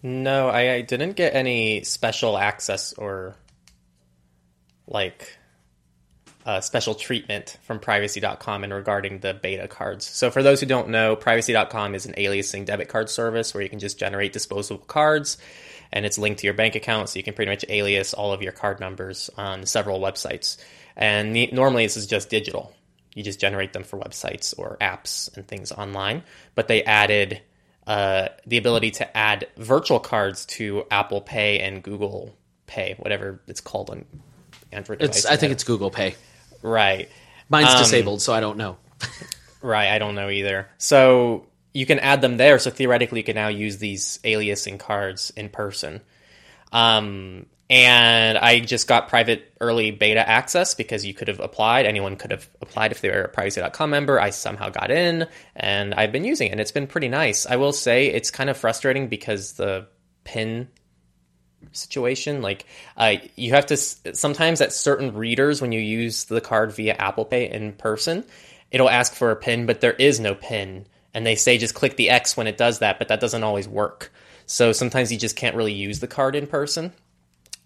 No, 0.02 0.48
I, 0.48 0.74
I 0.74 0.82
didn't 0.82 1.14
get 1.14 1.36
any 1.36 1.84
special 1.84 2.38
access 2.38 2.94
or 2.94 3.36
like 4.88 5.38
uh, 6.46 6.62
special 6.62 6.96
treatment 6.96 7.58
from 7.64 7.80
privacy.com 7.80 8.64
and 8.64 8.74
regarding 8.74 9.20
the 9.20 9.34
beta 9.34 9.68
cards. 9.68 10.06
So, 10.06 10.32
for 10.32 10.42
those 10.42 10.60
who 10.60 10.66
don't 10.66 10.90
know, 10.90 11.16
privacy.com 11.16 11.96
is 11.96 12.06
an 12.06 12.14
aliasing 12.14 12.66
debit 12.66 12.88
card 12.88 13.10
service 13.10 13.54
where 13.54 13.62
you 13.64 13.70
can 13.70 13.80
just 13.80 14.00
generate 14.00 14.34
disposable 14.34 14.86
cards 14.86 15.38
and 15.92 16.06
it's 16.06 16.18
linked 16.18 16.40
to 16.42 16.48
your 16.48 16.54
bank 16.54 16.76
account, 16.76 17.10
so 17.10 17.18
you 17.18 17.24
can 17.24 17.34
pretty 17.34 17.50
much 17.50 17.66
alias 17.68 18.14
all 18.14 18.32
of 18.32 18.42
your 18.42 18.52
card 18.52 18.80
numbers 18.80 19.30
on 19.38 19.66
several 19.66 20.00
websites. 20.00 20.58
And 20.96 21.36
the, 21.36 21.50
normally, 21.52 21.86
this 21.86 21.98
is 21.98 22.08
just 22.08 22.30
digital. 22.30 22.74
You 23.16 23.24
just 23.24 23.40
generate 23.40 23.74
them 23.74 23.84
for 23.84 23.98
websites 23.98 24.54
or 24.58 24.78
apps 24.80 25.36
and 25.36 25.48
things 25.48 25.72
online. 25.72 26.24
But 26.54 26.68
they 26.68 26.84
added 26.84 27.42
uh, 27.88 28.30
the 28.46 28.58
ability 28.58 28.92
to 28.92 29.18
add 29.18 29.48
virtual 29.58 30.00
cards 30.00 30.46
to 30.46 30.86
Apple 30.92 31.22
Pay 31.22 31.60
and 31.60 31.82
Google 31.82 32.36
Pay, 32.68 32.96
whatever 33.00 33.42
it's 33.48 33.62
called 33.62 33.90
on 33.90 34.06
Android 34.72 35.00
devices. 35.00 35.26
I 35.26 35.38
think 35.38 35.52
it's 35.52 35.64
Google 35.64 35.90
Pay. 35.90 36.16
Right. 36.62 37.10
Mine's 37.50 37.70
Um, 37.74 37.80
disabled, 37.80 38.22
so 38.22 38.34
I 38.34 38.40
don't 38.40 38.58
know. 38.58 38.78
Right, 39.62 39.90
I 39.90 40.00
don't 40.00 40.16
know 40.16 40.30
either. 40.30 40.70
So 40.78 41.48
you 41.74 41.86
can 41.86 42.00
add 42.00 42.22
them 42.22 42.38
there. 42.38 42.60
So 42.60 42.70
theoretically, 42.72 43.20
you 43.20 43.24
can 43.24 43.36
now 43.36 43.48
use 43.50 43.78
these 43.78 44.20
aliasing 44.24 44.80
cards 44.80 45.32
in 45.36 45.50
person. 45.50 46.02
Um, 46.72 47.46
and 47.70 48.38
I 48.38 48.60
just 48.62 48.88
got 48.88 49.10
private 49.10 49.54
early 49.62 49.92
beta 49.92 50.28
access 50.28 50.74
because 50.74 51.06
you 51.06 51.14
could 51.14 51.28
have 51.28 51.40
applied. 51.40 51.86
Anyone 51.86 52.16
could 52.16 52.32
have 52.32 52.50
applied 52.62 52.92
if 52.92 53.02
they 53.02 53.10
were 53.10 53.22
a 53.24 53.30
privacy.com 53.30 53.90
member. 53.90 54.20
I 54.20 54.32
somehow 54.32 54.70
got 54.70 54.90
in 54.90 55.28
and 55.56 55.94
I've 55.94 56.12
been 56.12 56.24
using 56.24 56.48
it. 56.48 56.52
And 56.52 56.62
it's 56.62 56.72
been 56.72 56.88
pretty 56.88 57.10
nice. 57.10 57.46
I 57.46 57.58
will 57.58 57.74
say 57.74 58.08
it's 58.08 58.32
kind 58.32 58.50
of 58.50 58.58
frustrating 58.58 59.08
because 59.08 59.54
the 59.54 59.88
pin 60.24 60.70
situation 61.72 62.42
like 62.42 62.66
uh, 62.98 63.16
you 63.36 63.52
have 63.52 63.66
to 63.66 63.78
sometimes 63.78 64.62
at 64.62 64.74
certain 64.74 65.14
readers 65.14 65.62
when 65.62 65.72
you 65.72 65.80
use 65.80 66.26
the 66.26 66.42
card 66.42 66.72
via 66.74 66.94
apple 66.96 67.26
pay 67.26 67.50
in 67.50 67.74
person 67.74 68.24
it'll 68.72 68.90
ask 68.90 69.14
for 69.14 69.32
a 69.32 69.36
pin 69.36 69.66
but 69.66 69.82
there 69.82 69.94
is 69.94 70.20
no 70.20 70.34
pin 70.34 70.86
and 71.14 71.26
they 71.26 71.36
say 71.36 71.58
just 71.58 71.76
click 71.76 71.96
the 71.96 72.10
X 72.10 72.38
when 72.38 72.48
it 72.48 72.58
does 72.58 72.80
that, 72.80 73.00
but 73.00 73.08
that 73.08 73.20
doesn't 73.20 73.44
always 73.44 73.68
work. 73.68 74.12
So 74.46 74.72
sometimes 74.72 75.12
you 75.12 75.18
just 75.18 75.36
can't 75.36 75.56
really 75.56 75.74
use 75.74 76.00
the 76.00 76.08
card 76.08 76.36
in 76.36 76.48
person. 76.48 76.94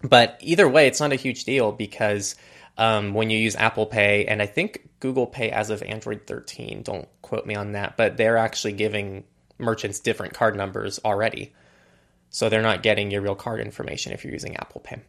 But 0.02 0.38
either 0.40 0.68
way, 0.68 0.86
it's 0.86 1.00
not 1.00 1.12
a 1.12 1.16
huge 1.16 1.44
deal 1.44 1.72
because 1.72 2.36
um, 2.76 3.14
when 3.14 3.30
you 3.30 3.38
use 3.38 3.56
Apple 3.56 3.86
Pay, 3.86 4.26
and 4.26 4.42
I 4.42 4.46
think 4.46 4.88
Google 5.00 5.26
Pay 5.26 5.50
as 5.50 5.70
of 5.70 5.82
Android 5.82 6.26
13, 6.26 6.82
don't 6.82 7.08
quote 7.22 7.46
me 7.46 7.54
on 7.54 7.72
that, 7.72 7.96
but 7.96 8.16
they're 8.16 8.36
actually 8.36 8.72
giving 8.72 9.24
merchants 9.56 10.00
different 10.00 10.34
card 10.34 10.56
numbers 10.56 11.00
already. 11.04 11.54
So 12.34 12.48
they're 12.48 12.62
not 12.62 12.82
getting 12.82 13.12
your 13.12 13.20
real 13.20 13.36
card 13.36 13.60
information 13.60 14.12
if 14.12 14.24
you're 14.24 14.32
using 14.32 14.56
Apple 14.56 14.80
Pay. 14.80 15.00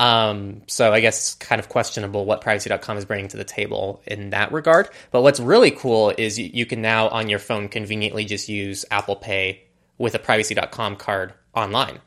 Um, 0.00 0.62
so 0.66 0.92
I 0.92 0.98
guess 0.98 1.16
it's 1.16 1.34
kind 1.34 1.60
of 1.60 1.68
questionable 1.68 2.24
what 2.24 2.40
privacy.com 2.40 2.98
is 2.98 3.04
bringing 3.04 3.28
to 3.28 3.36
the 3.36 3.44
table 3.44 4.02
in 4.04 4.30
that 4.30 4.50
regard. 4.50 4.88
But 5.12 5.22
what's 5.22 5.38
really 5.38 5.70
cool 5.70 6.12
is 6.18 6.40
you, 6.40 6.50
you 6.52 6.66
can 6.66 6.82
now 6.82 7.08
on 7.08 7.28
your 7.28 7.38
phone 7.38 7.68
conveniently 7.68 8.24
just 8.24 8.48
use 8.48 8.84
Apple 8.90 9.14
Pay 9.14 9.62
with 9.96 10.16
a 10.16 10.18
privacy.com 10.18 10.96
card 10.96 11.34
online. 11.54 12.00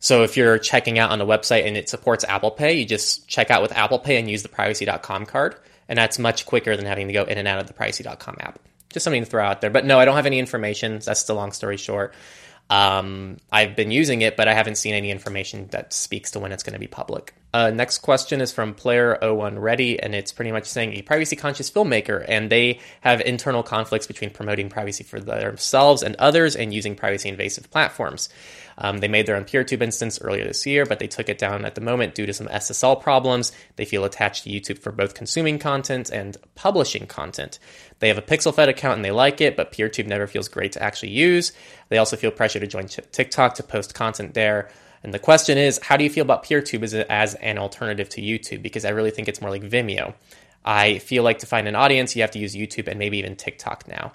So 0.00 0.24
if 0.24 0.36
you're 0.36 0.58
checking 0.58 0.98
out 0.98 1.12
on 1.12 1.20
the 1.20 1.24
website 1.24 1.64
and 1.64 1.76
it 1.76 1.88
supports 1.88 2.24
Apple 2.24 2.50
Pay, 2.50 2.72
you 2.80 2.86
just 2.86 3.28
check 3.28 3.52
out 3.52 3.62
with 3.62 3.70
Apple 3.70 4.00
Pay 4.00 4.16
and 4.16 4.28
use 4.28 4.42
the 4.42 4.48
privacy.com 4.48 5.26
card. 5.26 5.54
And 5.88 5.96
that's 5.96 6.18
much 6.18 6.44
quicker 6.44 6.76
than 6.76 6.86
having 6.86 7.06
to 7.06 7.12
go 7.12 7.22
in 7.22 7.38
and 7.38 7.46
out 7.46 7.60
of 7.60 7.68
the 7.68 7.72
privacy.com 7.72 8.36
app. 8.40 8.58
Just 8.90 9.04
something 9.04 9.22
to 9.22 9.30
throw 9.30 9.44
out 9.44 9.60
there. 9.60 9.70
But 9.70 9.84
no, 9.84 10.00
I 10.00 10.06
don't 10.06 10.16
have 10.16 10.26
any 10.26 10.40
information. 10.40 10.98
That's 11.04 11.22
the 11.22 11.34
long 11.34 11.52
story 11.52 11.76
short. 11.76 12.14
Um, 12.68 13.38
I've 13.52 13.76
been 13.76 13.90
using 13.90 14.22
it, 14.22 14.36
but 14.36 14.48
I 14.48 14.54
haven't 14.54 14.76
seen 14.76 14.94
any 14.94 15.10
information 15.10 15.68
that 15.68 15.92
speaks 15.92 16.32
to 16.32 16.40
when 16.40 16.52
it's 16.52 16.62
going 16.62 16.74
to 16.74 16.80
be 16.80 16.88
public. 16.88 17.34
Uh, 17.56 17.70
next 17.70 18.00
question 18.00 18.42
is 18.42 18.52
from 18.52 18.74
Player 18.74 19.16
01 19.22 19.58
Ready, 19.58 19.98
and 19.98 20.14
it's 20.14 20.30
pretty 20.30 20.52
much 20.52 20.66
saying 20.66 20.92
a 20.92 21.00
privacy 21.00 21.36
conscious 21.36 21.70
filmmaker, 21.70 22.22
and 22.28 22.50
they 22.50 22.80
have 23.00 23.22
internal 23.22 23.62
conflicts 23.62 24.06
between 24.06 24.28
promoting 24.28 24.68
privacy 24.68 25.02
for 25.02 25.18
themselves 25.18 26.02
and 26.02 26.16
others 26.16 26.54
and 26.54 26.74
using 26.74 26.94
privacy 26.94 27.30
invasive 27.30 27.70
platforms. 27.70 28.28
Um, 28.76 28.98
they 28.98 29.08
made 29.08 29.24
their 29.24 29.36
own 29.36 29.46
PeerTube 29.46 29.80
instance 29.80 30.20
earlier 30.20 30.44
this 30.44 30.66
year, 30.66 30.84
but 30.84 30.98
they 30.98 31.06
took 31.06 31.30
it 31.30 31.38
down 31.38 31.64
at 31.64 31.74
the 31.74 31.80
moment 31.80 32.14
due 32.14 32.26
to 32.26 32.34
some 32.34 32.46
SSL 32.48 33.00
problems. 33.00 33.52
They 33.76 33.86
feel 33.86 34.04
attached 34.04 34.44
to 34.44 34.50
YouTube 34.50 34.80
for 34.80 34.92
both 34.92 35.14
consuming 35.14 35.58
content 35.58 36.10
and 36.10 36.36
publishing 36.56 37.06
content. 37.06 37.58
They 38.00 38.08
have 38.08 38.18
a 38.18 38.22
PixelFed 38.22 38.68
account 38.68 38.96
and 38.96 39.04
they 39.04 39.12
like 39.12 39.40
it, 39.40 39.56
but 39.56 39.72
PeerTube 39.72 40.06
never 40.06 40.26
feels 40.26 40.48
great 40.48 40.72
to 40.72 40.82
actually 40.82 41.12
use. 41.12 41.52
They 41.88 41.96
also 41.96 42.18
feel 42.18 42.32
pressure 42.32 42.60
to 42.60 42.66
join 42.66 42.88
TikTok 42.88 43.54
to 43.54 43.62
post 43.62 43.94
content 43.94 44.34
there. 44.34 44.68
And 45.06 45.14
the 45.14 45.20
question 45.20 45.56
is, 45.56 45.78
how 45.84 45.96
do 45.96 46.02
you 46.02 46.10
feel 46.10 46.22
about 46.22 46.42
PeerTube 46.42 46.82
as, 46.82 46.92
as 46.92 47.34
an 47.34 47.58
alternative 47.58 48.08
to 48.08 48.20
YouTube? 48.20 48.60
Because 48.60 48.84
I 48.84 48.88
really 48.88 49.12
think 49.12 49.28
it's 49.28 49.40
more 49.40 49.50
like 49.50 49.62
Vimeo. 49.62 50.14
I 50.64 50.98
feel 50.98 51.22
like 51.22 51.38
to 51.38 51.46
find 51.46 51.68
an 51.68 51.76
audience, 51.76 52.16
you 52.16 52.22
have 52.22 52.32
to 52.32 52.40
use 52.40 52.56
YouTube 52.56 52.88
and 52.88 52.98
maybe 52.98 53.18
even 53.18 53.36
TikTok 53.36 53.86
now. 53.86 54.14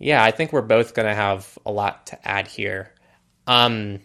Yeah, 0.00 0.22
I 0.24 0.32
think 0.32 0.52
we're 0.52 0.62
both 0.62 0.94
going 0.94 1.06
to 1.06 1.14
have 1.14 1.56
a 1.64 1.70
lot 1.70 2.08
to 2.08 2.28
add 2.28 2.48
here. 2.48 2.92
Um, 3.46 4.00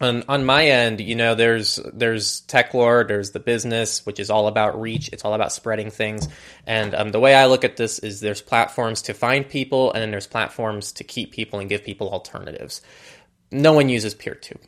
on, 0.00 0.24
on 0.26 0.46
my 0.46 0.64
end, 0.64 1.02
you 1.02 1.16
know, 1.16 1.34
there's 1.34 1.78
there's 1.92 2.40
Techlore, 2.46 3.06
there's 3.06 3.32
the 3.32 3.40
business, 3.40 4.06
which 4.06 4.20
is 4.20 4.30
all 4.30 4.46
about 4.46 4.80
reach. 4.80 5.10
It's 5.12 5.26
all 5.26 5.34
about 5.34 5.52
spreading 5.52 5.90
things. 5.90 6.28
And 6.66 6.94
um, 6.94 7.10
the 7.10 7.20
way 7.20 7.34
I 7.34 7.44
look 7.44 7.64
at 7.64 7.76
this 7.76 7.98
is 7.98 8.20
there's 8.20 8.40
platforms 8.40 9.02
to 9.02 9.12
find 9.12 9.46
people, 9.46 9.92
and 9.92 10.00
then 10.00 10.12
there's 10.12 10.26
platforms 10.26 10.92
to 10.92 11.04
keep 11.04 11.30
people 11.32 11.58
and 11.58 11.68
give 11.68 11.84
people 11.84 12.08
alternatives. 12.08 12.80
No 13.52 13.74
one 13.74 13.90
uses 13.90 14.14
PeerTube 14.14 14.62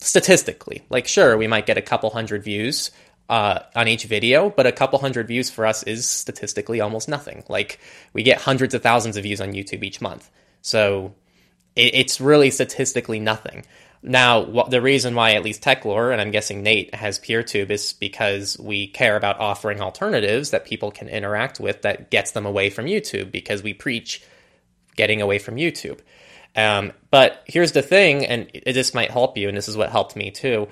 statistically. 0.00 0.82
Like, 0.90 1.06
sure, 1.06 1.36
we 1.36 1.46
might 1.46 1.66
get 1.66 1.78
a 1.78 1.82
couple 1.82 2.10
hundred 2.10 2.42
views 2.42 2.90
uh, 3.28 3.60
on 3.76 3.88
each 3.88 4.04
video, 4.04 4.50
but 4.50 4.66
a 4.66 4.72
couple 4.72 4.98
hundred 4.98 5.28
views 5.28 5.50
for 5.50 5.66
us 5.66 5.82
is 5.84 6.08
statistically 6.08 6.80
almost 6.80 7.08
nothing. 7.08 7.44
Like, 7.48 7.78
we 8.12 8.22
get 8.22 8.40
hundreds 8.40 8.74
of 8.74 8.82
thousands 8.82 9.16
of 9.16 9.22
views 9.22 9.40
on 9.40 9.52
YouTube 9.52 9.84
each 9.84 10.00
month. 10.00 10.30
So 10.62 11.14
it, 11.76 11.94
it's 11.94 12.20
really 12.20 12.50
statistically 12.50 13.20
nothing. 13.20 13.64
Now, 14.02 14.40
what, 14.40 14.70
the 14.70 14.80
reason 14.80 15.14
why 15.14 15.32
at 15.34 15.44
least 15.44 15.62
Techlore, 15.62 16.10
and 16.10 16.20
I'm 16.20 16.30
guessing 16.30 16.62
Nate 16.62 16.94
has 16.94 17.18
PeerTube, 17.18 17.70
is 17.70 17.92
because 17.92 18.58
we 18.58 18.86
care 18.86 19.16
about 19.16 19.38
offering 19.38 19.80
alternatives 19.80 20.50
that 20.50 20.64
people 20.64 20.90
can 20.90 21.08
interact 21.08 21.60
with 21.60 21.82
that 21.82 22.10
gets 22.10 22.30
them 22.32 22.46
away 22.46 22.70
from 22.70 22.86
YouTube 22.86 23.30
because 23.30 23.62
we 23.62 23.74
preach 23.74 24.22
getting 24.96 25.20
away 25.20 25.38
from 25.38 25.56
YouTube. 25.56 26.00
Um, 26.56 26.92
but 27.10 27.42
here's 27.46 27.72
the 27.72 27.82
thing, 27.82 28.26
and 28.26 28.50
this 28.66 28.94
might 28.94 29.10
help 29.10 29.36
you, 29.36 29.48
and 29.48 29.56
this 29.56 29.68
is 29.68 29.76
what 29.76 29.90
helped 29.90 30.16
me 30.16 30.30
too. 30.30 30.68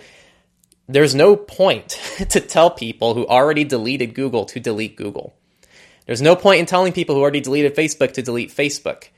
There's 0.88 1.14
no 1.14 1.36
point 1.36 1.90
to 2.30 2.40
tell 2.40 2.70
people 2.70 3.14
who 3.14 3.26
already 3.26 3.64
deleted 3.64 4.14
Google 4.14 4.44
to 4.46 4.60
delete 4.60 4.96
Google. 4.96 5.34
There's 6.06 6.22
no 6.22 6.36
point 6.36 6.60
in 6.60 6.66
telling 6.66 6.92
people 6.92 7.14
who 7.14 7.20
already 7.20 7.40
deleted 7.40 7.76
Facebook 7.76 8.12
to 8.14 8.22
delete 8.22 8.50
Facebook 8.50 9.08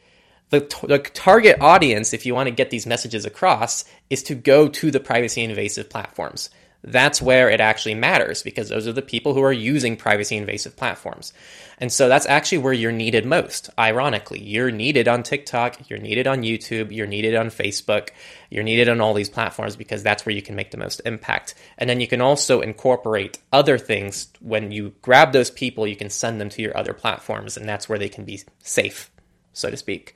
the, 0.50 0.60
t- 0.60 0.86
the 0.86 0.98
target 0.98 1.58
audience, 1.60 2.12
if 2.12 2.26
you 2.26 2.34
want 2.34 2.48
to 2.48 2.54
get 2.54 2.70
these 2.70 2.86
messages 2.86 3.24
across, 3.24 3.84
is 4.10 4.22
to 4.24 4.34
go 4.34 4.68
to 4.68 4.90
the 4.90 5.00
privacy 5.00 5.42
invasive 5.42 5.88
platforms. 5.88 6.50
That's 6.82 7.20
where 7.20 7.50
it 7.50 7.60
actually 7.60 7.94
matters 7.94 8.42
because 8.42 8.70
those 8.70 8.88
are 8.88 8.92
the 8.92 9.02
people 9.02 9.34
who 9.34 9.42
are 9.42 9.52
using 9.52 9.96
privacy 9.96 10.36
invasive 10.36 10.76
platforms. 10.76 11.32
And 11.76 11.92
so 11.92 12.08
that's 12.08 12.26
actually 12.26 12.58
where 12.58 12.72
you're 12.72 12.92
needed 12.92 13.26
most. 13.26 13.68
Ironically, 13.78 14.40
you're 14.42 14.70
needed 14.70 15.06
on 15.06 15.22
TikTok, 15.22 15.90
you're 15.90 15.98
needed 15.98 16.26
on 16.26 16.42
YouTube, 16.42 16.90
you're 16.90 17.06
needed 17.06 17.34
on 17.34 17.48
Facebook, 17.48 18.10
you're 18.50 18.64
needed 18.64 18.88
on 18.88 19.00
all 19.00 19.14
these 19.14 19.28
platforms 19.28 19.76
because 19.76 20.02
that's 20.02 20.24
where 20.24 20.34
you 20.34 20.42
can 20.42 20.56
make 20.56 20.70
the 20.70 20.76
most 20.78 21.00
impact. 21.04 21.54
And 21.76 21.88
then 21.88 22.00
you 22.00 22.06
can 22.06 22.20
also 22.20 22.60
incorporate 22.60 23.38
other 23.52 23.78
things. 23.78 24.28
When 24.40 24.72
you 24.72 24.94
grab 25.02 25.32
those 25.32 25.50
people, 25.50 25.86
you 25.86 25.96
can 25.96 26.10
send 26.10 26.40
them 26.40 26.50
to 26.50 26.62
your 26.62 26.76
other 26.76 26.94
platforms, 26.94 27.56
and 27.56 27.68
that's 27.68 27.88
where 27.88 27.98
they 27.98 28.08
can 28.08 28.24
be 28.24 28.42
safe, 28.62 29.10
so 29.52 29.70
to 29.70 29.76
speak. 29.76 30.14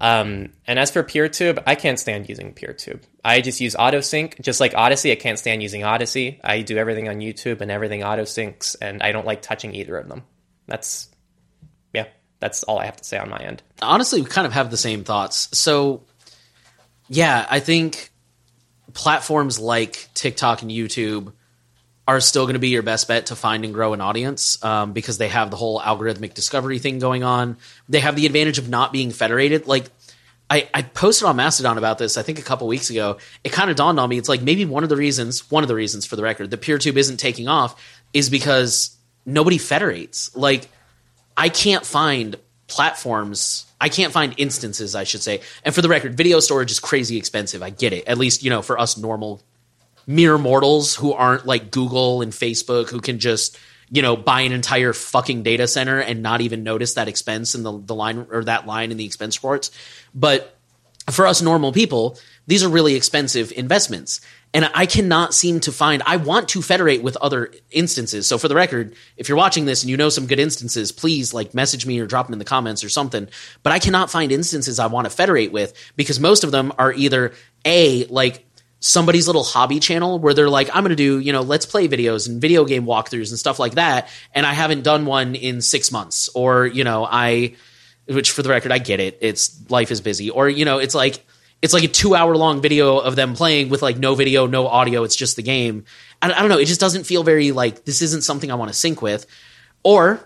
Um, 0.00 0.50
and 0.66 0.78
as 0.78 0.90
for 0.90 1.02
PeerTube, 1.02 1.62
I 1.66 1.74
can't 1.74 1.98
stand 1.98 2.28
using 2.28 2.52
PeerTube. 2.52 3.02
I 3.24 3.40
just 3.40 3.60
use 3.60 3.74
AutoSync, 3.74 4.40
just 4.40 4.60
like 4.60 4.74
Odysee. 4.74 5.12
I 5.12 5.16
can't 5.16 5.38
stand 5.38 5.62
using 5.62 5.82
Odysee. 5.82 6.40
I 6.42 6.62
do 6.62 6.76
everything 6.76 7.08
on 7.08 7.16
YouTube 7.16 7.60
and 7.60 7.70
everything 7.70 8.00
AutoSyncs, 8.00 8.76
and 8.80 9.02
I 9.02 9.12
don't 9.12 9.26
like 9.26 9.42
touching 9.42 9.74
either 9.74 9.96
of 9.96 10.08
them. 10.08 10.24
That's 10.66 11.08
yeah, 11.92 12.06
that's 12.40 12.64
all 12.64 12.78
I 12.78 12.86
have 12.86 12.96
to 12.96 13.04
say 13.04 13.18
on 13.18 13.30
my 13.30 13.38
end. 13.38 13.62
Honestly, 13.80 14.20
we 14.20 14.28
kind 14.28 14.46
of 14.46 14.52
have 14.52 14.70
the 14.70 14.76
same 14.76 15.04
thoughts. 15.04 15.56
So 15.56 16.02
yeah, 17.08 17.46
I 17.48 17.60
think 17.60 18.10
platforms 18.94 19.58
like 19.58 20.08
TikTok 20.14 20.62
and 20.62 20.70
YouTube 20.70 21.32
are 22.06 22.20
still 22.20 22.44
going 22.44 22.54
to 22.54 22.60
be 22.60 22.68
your 22.68 22.82
best 22.82 23.08
bet 23.08 23.26
to 23.26 23.36
find 23.36 23.64
and 23.64 23.72
grow 23.72 23.94
an 23.94 24.00
audience 24.00 24.62
um, 24.62 24.92
because 24.92 25.16
they 25.18 25.28
have 25.28 25.50
the 25.50 25.56
whole 25.56 25.80
algorithmic 25.80 26.34
discovery 26.34 26.78
thing 26.78 26.98
going 26.98 27.24
on. 27.24 27.56
They 27.88 28.00
have 28.00 28.14
the 28.14 28.26
advantage 28.26 28.58
of 28.58 28.68
not 28.68 28.92
being 28.92 29.10
federated. 29.10 29.66
Like 29.66 29.86
I, 30.50 30.68
I 30.74 30.82
posted 30.82 31.26
on 31.26 31.36
Mastodon 31.36 31.78
about 31.78 31.98
this, 31.98 32.18
I 32.18 32.22
think 32.22 32.38
a 32.38 32.42
couple 32.42 32.66
weeks 32.66 32.90
ago. 32.90 33.18
It 33.42 33.52
kind 33.52 33.70
of 33.70 33.76
dawned 33.76 33.98
on 33.98 34.08
me. 34.08 34.18
It's 34.18 34.28
like 34.28 34.42
maybe 34.42 34.66
one 34.66 34.82
of 34.82 34.90
the 34.90 34.96
reasons, 34.96 35.50
one 35.50 35.64
of 35.64 35.68
the 35.68 35.74
reasons 35.74 36.04
for 36.04 36.16
the 36.16 36.22
record, 36.22 36.50
the 36.50 36.58
PeerTube 36.58 36.96
isn't 36.96 37.16
taking 37.16 37.48
off 37.48 37.82
is 38.12 38.28
because 38.28 38.94
nobody 39.24 39.56
federates. 39.56 40.34
Like 40.36 40.68
I 41.36 41.48
can't 41.48 41.86
find 41.86 42.36
platforms. 42.66 43.66
I 43.80 43.88
can't 43.88 44.12
find 44.12 44.34
instances, 44.36 44.94
I 44.94 45.04
should 45.04 45.22
say. 45.22 45.40
And 45.64 45.74
for 45.74 45.80
the 45.80 45.88
record, 45.88 46.16
video 46.16 46.40
storage 46.40 46.70
is 46.70 46.80
crazy 46.80 47.16
expensive. 47.16 47.62
I 47.62 47.70
get 47.70 47.92
it. 47.94 48.06
At 48.06 48.18
least, 48.18 48.42
you 48.42 48.50
know, 48.50 48.62
for 48.62 48.78
us 48.78 48.98
normal 48.98 49.42
mere 50.06 50.38
mortals 50.38 50.94
who 50.94 51.12
aren't 51.12 51.46
like 51.46 51.70
Google 51.70 52.22
and 52.22 52.32
Facebook 52.32 52.90
who 52.90 53.00
can 53.00 53.18
just 53.18 53.58
you 53.90 54.02
know 54.02 54.16
buy 54.16 54.42
an 54.42 54.52
entire 54.52 54.92
fucking 54.92 55.42
data 55.42 55.66
center 55.66 56.00
and 56.00 56.22
not 56.22 56.40
even 56.40 56.62
notice 56.62 56.94
that 56.94 57.08
expense 57.08 57.54
in 57.54 57.62
the 57.62 57.78
the 57.78 57.94
line 57.94 58.26
or 58.30 58.44
that 58.44 58.66
line 58.66 58.90
in 58.90 58.96
the 58.96 59.06
expense 59.06 59.38
reports. 59.38 59.70
But 60.14 60.56
for 61.10 61.26
us 61.26 61.42
normal 61.42 61.72
people, 61.72 62.18
these 62.46 62.62
are 62.62 62.68
really 62.68 62.94
expensive 62.94 63.52
investments. 63.52 64.20
And 64.52 64.70
I 64.72 64.86
cannot 64.86 65.34
seem 65.34 65.58
to 65.60 65.72
find, 65.72 66.00
I 66.06 66.16
want 66.16 66.50
to 66.50 66.62
federate 66.62 67.02
with 67.02 67.16
other 67.16 67.52
instances. 67.72 68.28
So 68.28 68.38
for 68.38 68.46
the 68.46 68.54
record, 68.54 68.94
if 69.16 69.28
you're 69.28 69.36
watching 69.36 69.64
this 69.64 69.82
and 69.82 69.90
you 69.90 69.96
know 69.96 70.10
some 70.10 70.26
good 70.26 70.38
instances, 70.38 70.92
please 70.92 71.34
like 71.34 71.54
message 71.54 71.86
me 71.86 71.98
or 71.98 72.06
drop 72.06 72.26
them 72.26 72.34
in 72.34 72.38
the 72.38 72.44
comments 72.44 72.84
or 72.84 72.88
something. 72.88 73.28
But 73.64 73.72
I 73.72 73.80
cannot 73.80 74.10
find 74.10 74.30
instances 74.30 74.78
I 74.78 74.86
want 74.86 75.06
to 75.06 75.10
federate 75.10 75.50
with 75.50 75.74
because 75.96 76.20
most 76.20 76.44
of 76.44 76.52
them 76.52 76.72
are 76.78 76.92
either 76.92 77.32
A, 77.64 78.04
like 78.06 78.46
somebody's 78.84 79.26
little 79.26 79.44
hobby 79.44 79.80
channel 79.80 80.18
where 80.18 80.34
they're 80.34 80.50
like, 80.50 80.68
I'm 80.68 80.82
going 80.82 80.90
to 80.90 80.96
do, 80.96 81.18
you 81.18 81.32
know, 81.32 81.40
let's 81.40 81.64
play 81.64 81.88
videos 81.88 82.28
and 82.28 82.38
video 82.38 82.66
game 82.66 82.84
walkthroughs 82.84 83.30
and 83.30 83.38
stuff 83.38 83.58
like 83.58 83.76
that. 83.76 84.08
And 84.34 84.44
I 84.44 84.52
haven't 84.52 84.82
done 84.82 85.06
one 85.06 85.34
in 85.34 85.62
six 85.62 85.90
months. 85.90 86.28
Or, 86.34 86.66
you 86.66 86.84
know, 86.84 87.06
I, 87.10 87.56
which 88.06 88.30
for 88.32 88.42
the 88.42 88.50
record, 88.50 88.72
I 88.72 88.78
get 88.78 89.00
it. 89.00 89.18
It's 89.22 89.58
life 89.70 89.90
is 89.90 90.02
busy. 90.02 90.28
Or, 90.28 90.50
you 90.50 90.66
know, 90.66 90.78
it's 90.78 90.94
like, 90.94 91.24
it's 91.62 91.72
like 91.72 91.84
a 91.84 91.88
two 91.88 92.14
hour 92.14 92.36
long 92.36 92.60
video 92.60 92.98
of 92.98 93.16
them 93.16 93.34
playing 93.34 93.70
with 93.70 93.80
like 93.80 93.96
no 93.96 94.14
video, 94.14 94.46
no 94.46 94.66
audio. 94.66 95.02
It's 95.04 95.16
just 95.16 95.36
the 95.36 95.42
game. 95.42 95.86
I, 96.20 96.30
I 96.30 96.40
don't 96.40 96.50
know. 96.50 96.58
It 96.58 96.66
just 96.66 96.80
doesn't 96.80 97.04
feel 97.04 97.22
very 97.22 97.52
like 97.52 97.86
this 97.86 98.02
isn't 98.02 98.22
something 98.22 98.52
I 98.52 98.56
want 98.56 98.70
to 98.70 98.76
sync 98.76 99.00
with. 99.00 99.24
Or, 99.82 100.20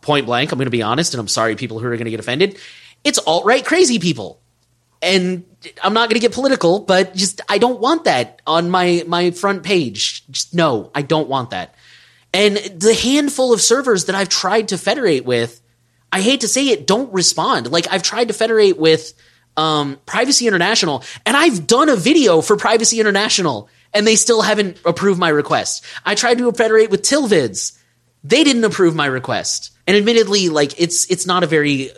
point 0.00 0.24
blank, 0.24 0.50
I'm 0.50 0.58
going 0.58 0.66
to 0.66 0.70
be 0.70 0.82
honest, 0.82 1.12
and 1.12 1.20
I'm 1.20 1.28
sorry, 1.28 1.56
people 1.56 1.78
who 1.78 1.86
are 1.86 1.96
going 1.96 2.06
to 2.06 2.10
get 2.10 2.20
offended. 2.20 2.58
It's 3.04 3.18
alt 3.18 3.44
right 3.44 3.64
crazy 3.64 3.98
people 3.98 4.41
and 5.02 5.44
I'm 5.82 5.92
not 5.92 6.08
going 6.08 6.20
to 6.20 6.20
get 6.20 6.32
political, 6.32 6.78
but 6.78 7.14
just 7.14 7.40
I 7.48 7.58
don't 7.58 7.80
want 7.80 8.04
that 8.04 8.40
on 8.46 8.70
my 8.70 9.04
my 9.06 9.32
front 9.32 9.64
page. 9.64 10.24
Just 10.30 10.54
no, 10.54 10.90
I 10.94 11.02
don't 11.02 11.28
want 11.28 11.50
that. 11.50 11.74
And 12.32 12.56
the 12.56 12.94
handful 12.94 13.52
of 13.52 13.60
servers 13.60 14.06
that 14.06 14.14
I've 14.14 14.28
tried 14.28 14.68
to 14.68 14.78
federate 14.78 15.24
with, 15.24 15.60
I 16.10 16.20
hate 16.20 16.40
to 16.40 16.48
say 16.48 16.68
it, 16.68 16.86
don't 16.86 17.12
respond. 17.12 17.70
Like 17.70 17.86
I've 17.90 18.02
tried 18.02 18.28
to 18.28 18.34
federate 18.34 18.78
with 18.78 19.12
um, 19.56 19.98
Privacy 20.06 20.46
International, 20.46 21.02
and 21.26 21.36
I've 21.36 21.66
done 21.66 21.88
a 21.88 21.96
video 21.96 22.40
for 22.40 22.56
Privacy 22.56 23.00
International, 23.00 23.68
and 23.92 24.06
they 24.06 24.16
still 24.16 24.40
haven't 24.40 24.78
approved 24.84 25.20
my 25.20 25.28
request. 25.28 25.84
I 26.06 26.14
tried 26.14 26.38
to 26.38 26.50
federate 26.52 26.90
with 26.90 27.02
Tilvids. 27.02 27.78
They 28.24 28.44
didn't 28.44 28.64
approve 28.64 28.94
my 28.94 29.06
request. 29.06 29.72
And 29.86 29.96
admittedly, 29.96 30.48
like 30.48 30.80
it's 30.80 31.10
it's 31.10 31.26
not 31.26 31.42
a 31.42 31.46
very 31.46 31.90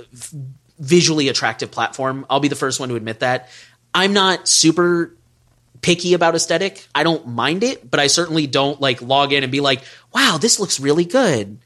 visually 0.79 1.29
attractive 1.29 1.71
platform. 1.71 2.27
I'll 2.29 2.41
be 2.41 2.49
the 2.49 2.57
first 2.57 2.81
one 2.81 2.89
to 2.89 2.97
admit 2.97 3.21
that. 3.21 3.49
I'm 3.95 4.13
not 4.13 4.49
super 4.49 5.17
picky 5.81 6.15
about 6.15 6.35
aesthetic. 6.35 6.87
I 6.95 7.05
don't 7.05 7.29
mind 7.29 7.63
it, 7.63 7.89
but 7.89 8.01
I 8.01 8.07
certainly 8.07 8.47
don't 8.47 8.81
like 8.81 9.03
log 9.03 9.33
in 9.33 9.43
and 9.43 9.53
be 9.53 9.61
like, 9.61 9.83
wow, 10.13 10.39
this 10.41 10.59
looks 10.59 10.81
really 10.81 11.05
good. 11.05 11.59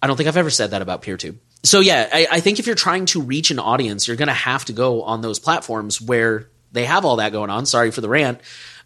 I 0.00 0.06
don't 0.06 0.16
think 0.16 0.28
I've 0.28 0.36
ever 0.36 0.50
said 0.50 0.70
that 0.70 0.80
about 0.80 1.02
PeerTube. 1.02 1.36
So 1.64 1.80
yeah, 1.80 2.08
I, 2.12 2.26
I 2.30 2.40
think 2.40 2.58
if 2.58 2.66
you're 2.66 2.76
trying 2.76 3.06
to 3.06 3.20
reach 3.20 3.50
an 3.50 3.58
audience, 3.58 4.06
you're 4.06 4.16
going 4.16 4.28
to 4.28 4.32
have 4.32 4.64
to 4.66 4.72
go 4.72 5.02
on 5.02 5.22
those 5.22 5.38
platforms 5.40 6.00
where 6.00 6.48
they 6.70 6.84
have 6.84 7.04
all 7.04 7.16
that 7.16 7.32
going 7.32 7.50
on. 7.50 7.66
Sorry 7.66 7.90
for 7.90 8.00
the 8.00 8.08
rant. 8.08 8.40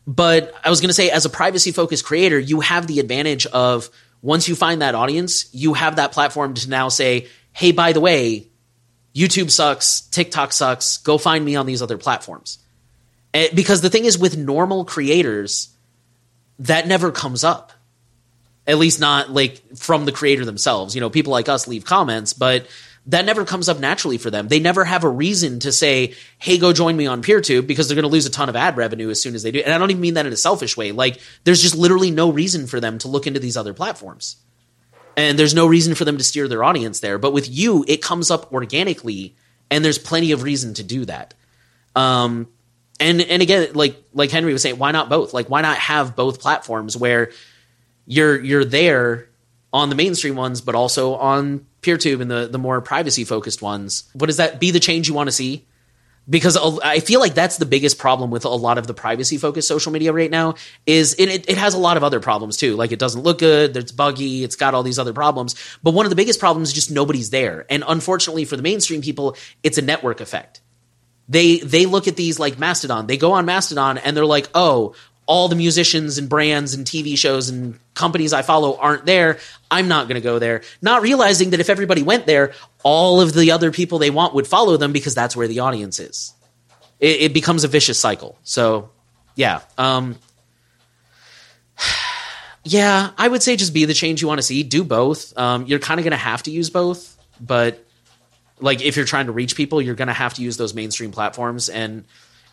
But 0.06 0.54
I 0.64 0.70
was 0.70 0.80
going 0.80 0.88
to 0.88 0.94
say, 0.94 1.10
as 1.10 1.26
a 1.26 1.30
privacy 1.30 1.70
focused 1.70 2.04
creator, 2.04 2.38
you 2.38 2.60
have 2.60 2.86
the 2.86 2.98
advantage 2.98 3.46
of 3.46 3.90
once 4.22 4.48
you 4.48 4.54
find 4.54 4.82
that 4.82 4.94
audience, 4.94 5.48
you 5.52 5.74
have 5.74 5.96
that 5.96 6.12
platform 6.12 6.54
to 6.54 6.68
now 6.68 6.88
say, 6.88 7.28
hey, 7.52 7.72
by 7.72 7.92
the 7.92 8.00
way, 8.00 8.48
YouTube 9.14 9.50
sucks, 9.50 10.02
TikTok 10.02 10.52
sucks, 10.52 10.98
go 10.98 11.18
find 11.18 11.44
me 11.44 11.56
on 11.56 11.66
these 11.66 11.82
other 11.82 11.98
platforms. 11.98 12.58
And 13.34 13.54
because 13.54 13.80
the 13.80 13.90
thing 13.90 14.04
is, 14.04 14.18
with 14.18 14.36
normal 14.36 14.84
creators, 14.84 15.74
that 16.60 16.86
never 16.86 17.10
comes 17.10 17.44
up. 17.44 17.72
At 18.66 18.78
least 18.78 19.00
not 19.00 19.30
like 19.30 19.76
from 19.76 20.04
the 20.04 20.12
creator 20.12 20.44
themselves. 20.44 20.94
You 20.94 21.00
know, 21.00 21.10
people 21.10 21.32
like 21.32 21.48
us 21.48 21.66
leave 21.66 21.84
comments, 21.84 22.32
but 22.32 22.68
that 23.06 23.24
never 23.24 23.44
comes 23.44 23.68
up 23.68 23.80
naturally 23.80 24.18
for 24.18 24.30
them. 24.30 24.46
They 24.46 24.60
never 24.60 24.84
have 24.84 25.02
a 25.02 25.08
reason 25.08 25.58
to 25.60 25.72
say, 25.72 26.14
hey, 26.38 26.58
go 26.58 26.72
join 26.72 26.96
me 26.96 27.06
on 27.06 27.22
PeerTube 27.22 27.66
because 27.66 27.88
they're 27.88 27.96
going 27.96 28.04
to 28.04 28.12
lose 28.12 28.26
a 28.26 28.30
ton 28.30 28.48
of 28.48 28.54
ad 28.54 28.76
revenue 28.76 29.10
as 29.10 29.20
soon 29.20 29.34
as 29.34 29.42
they 29.42 29.50
do. 29.50 29.58
And 29.58 29.74
I 29.74 29.78
don't 29.78 29.90
even 29.90 30.00
mean 30.00 30.14
that 30.14 30.26
in 30.26 30.32
a 30.32 30.36
selfish 30.36 30.76
way. 30.76 30.92
Like, 30.92 31.18
there's 31.42 31.60
just 31.60 31.74
literally 31.74 32.12
no 32.12 32.30
reason 32.30 32.68
for 32.68 32.78
them 32.78 32.98
to 32.98 33.08
look 33.08 33.26
into 33.26 33.40
these 33.40 33.56
other 33.56 33.74
platforms. 33.74 34.36
And 35.16 35.38
there's 35.38 35.54
no 35.54 35.66
reason 35.66 35.94
for 35.94 36.04
them 36.04 36.18
to 36.18 36.24
steer 36.24 36.48
their 36.48 36.64
audience 36.64 37.00
there. 37.00 37.18
But 37.18 37.32
with 37.32 37.48
you, 37.48 37.84
it 37.86 38.02
comes 38.02 38.30
up 38.30 38.52
organically, 38.52 39.34
and 39.70 39.84
there's 39.84 39.98
plenty 39.98 40.32
of 40.32 40.42
reason 40.42 40.74
to 40.74 40.82
do 40.82 41.04
that. 41.04 41.34
Um, 41.94 42.48
and 42.98 43.20
and 43.20 43.42
again, 43.42 43.70
like 43.74 44.02
like 44.14 44.30
Henry 44.30 44.52
was 44.52 44.62
saying, 44.62 44.78
why 44.78 44.92
not 44.92 45.08
both? 45.08 45.34
Like, 45.34 45.50
why 45.50 45.60
not 45.60 45.76
have 45.78 46.16
both 46.16 46.40
platforms 46.40 46.96
where 46.96 47.30
you're 48.06 48.40
you're 48.40 48.64
there 48.64 49.28
on 49.72 49.88
the 49.88 49.94
mainstream 49.94 50.36
ones, 50.36 50.60
but 50.60 50.74
also 50.74 51.14
on 51.14 51.66
PeerTube 51.82 52.20
and 52.20 52.30
the 52.30 52.48
the 52.50 52.58
more 52.58 52.80
privacy 52.80 53.24
focused 53.24 53.62
ones. 53.62 54.04
What 54.12 54.26
does 54.26 54.36
that 54.36 54.60
be 54.60 54.70
the 54.70 54.80
change 54.80 55.08
you 55.08 55.14
want 55.14 55.28
to 55.28 55.32
see? 55.32 55.66
Because 56.28 56.56
I 56.84 57.00
feel 57.00 57.18
like 57.18 57.34
that's 57.34 57.56
the 57.56 57.66
biggest 57.66 57.98
problem 57.98 58.30
with 58.30 58.44
a 58.44 58.48
lot 58.48 58.78
of 58.78 58.86
the 58.86 58.94
privacy 58.94 59.38
focused 59.38 59.66
social 59.66 59.90
media 59.90 60.12
right 60.12 60.30
now 60.30 60.54
is 60.86 61.14
it, 61.18 61.48
it 61.48 61.58
has 61.58 61.74
a 61.74 61.78
lot 61.78 61.96
of 61.96 62.04
other 62.04 62.20
problems 62.20 62.56
too. 62.56 62.76
Like 62.76 62.92
it 62.92 63.00
doesn't 63.00 63.22
look 63.22 63.40
good, 63.40 63.76
it's 63.76 63.90
buggy, 63.90 64.44
it's 64.44 64.54
got 64.54 64.72
all 64.72 64.84
these 64.84 65.00
other 65.00 65.12
problems. 65.12 65.56
But 65.82 65.94
one 65.94 66.06
of 66.06 66.10
the 66.10 66.16
biggest 66.16 66.38
problems 66.38 66.68
is 66.68 66.74
just 66.74 66.92
nobody's 66.92 67.30
there. 67.30 67.66
And 67.68 67.82
unfortunately 67.86 68.44
for 68.44 68.56
the 68.56 68.62
mainstream 68.62 69.02
people, 69.02 69.36
it's 69.64 69.78
a 69.78 69.82
network 69.82 70.20
effect. 70.20 70.60
They 71.28 71.58
they 71.58 71.86
look 71.86 72.06
at 72.06 72.16
these 72.16 72.38
like 72.38 72.58
Mastodon. 72.58 73.06
They 73.06 73.16
go 73.16 73.32
on 73.32 73.44
Mastodon 73.44 73.98
and 73.98 74.16
they're 74.16 74.26
like, 74.26 74.48
"Oh, 74.54 74.94
all 75.26 75.48
the 75.48 75.56
musicians 75.56 76.18
and 76.18 76.28
brands 76.28 76.74
and 76.74 76.86
TV 76.86 77.16
shows 77.16 77.48
and 77.48 77.78
companies 77.94 78.32
I 78.32 78.42
follow 78.42 78.76
aren't 78.76 79.06
there. 79.06 79.38
I'm 79.70 79.88
not 79.88 80.08
going 80.08 80.20
to 80.20 80.24
go 80.24 80.38
there. 80.38 80.62
Not 80.80 81.02
realizing 81.02 81.50
that 81.50 81.60
if 81.60 81.70
everybody 81.70 82.02
went 82.02 82.26
there, 82.26 82.52
all 82.82 83.20
of 83.20 83.32
the 83.32 83.52
other 83.52 83.70
people 83.70 83.98
they 83.98 84.10
want 84.10 84.34
would 84.34 84.46
follow 84.46 84.76
them 84.76 84.92
because 84.92 85.14
that's 85.14 85.36
where 85.36 85.48
the 85.48 85.60
audience 85.60 86.00
is. 86.00 86.34
It, 86.98 87.20
it 87.20 87.34
becomes 87.34 87.64
a 87.64 87.68
vicious 87.68 87.98
cycle. 87.98 88.36
So, 88.42 88.90
yeah. 89.36 89.60
Um, 89.78 90.16
yeah, 92.64 93.10
I 93.16 93.28
would 93.28 93.42
say 93.42 93.56
just 93.56 93.72
be 93.72 93.84
the 93.84 93.94
change 93.94 94.22
you 94.22 94.28
want 94.28 94.38
to 94.38 94.42
see. 94.42 94.62
Do 94.64 94.82
both. 94.82 95.36
Um, 95.38 95.66
you're 95.66 95.78
kind 95.78 96.00
of 96.00 96.04
going 96.04 96.12
to 96.12 96.16
have 96.16 96.42
to 96.44 96.50
use 96.50 96.70
both, 96.70 97.16
but 97.40 97.84
like 98.60 98.82
if 98.82 98.96
you're 98.96 99.04
trying 99.04 99.26
to 99.26 99.32
reach 99.32 99.56
people, 99.56 99.80
you're 99.80 99.94
going 99.94 100.08
to 100.08 100.14
have 100.14 100.34
to 100.34 100.42
use 100.42 100.56
those 100.56 100.74
mainstream 100.74 101.12
platforms 101.12 101.68
and 101.68 102.04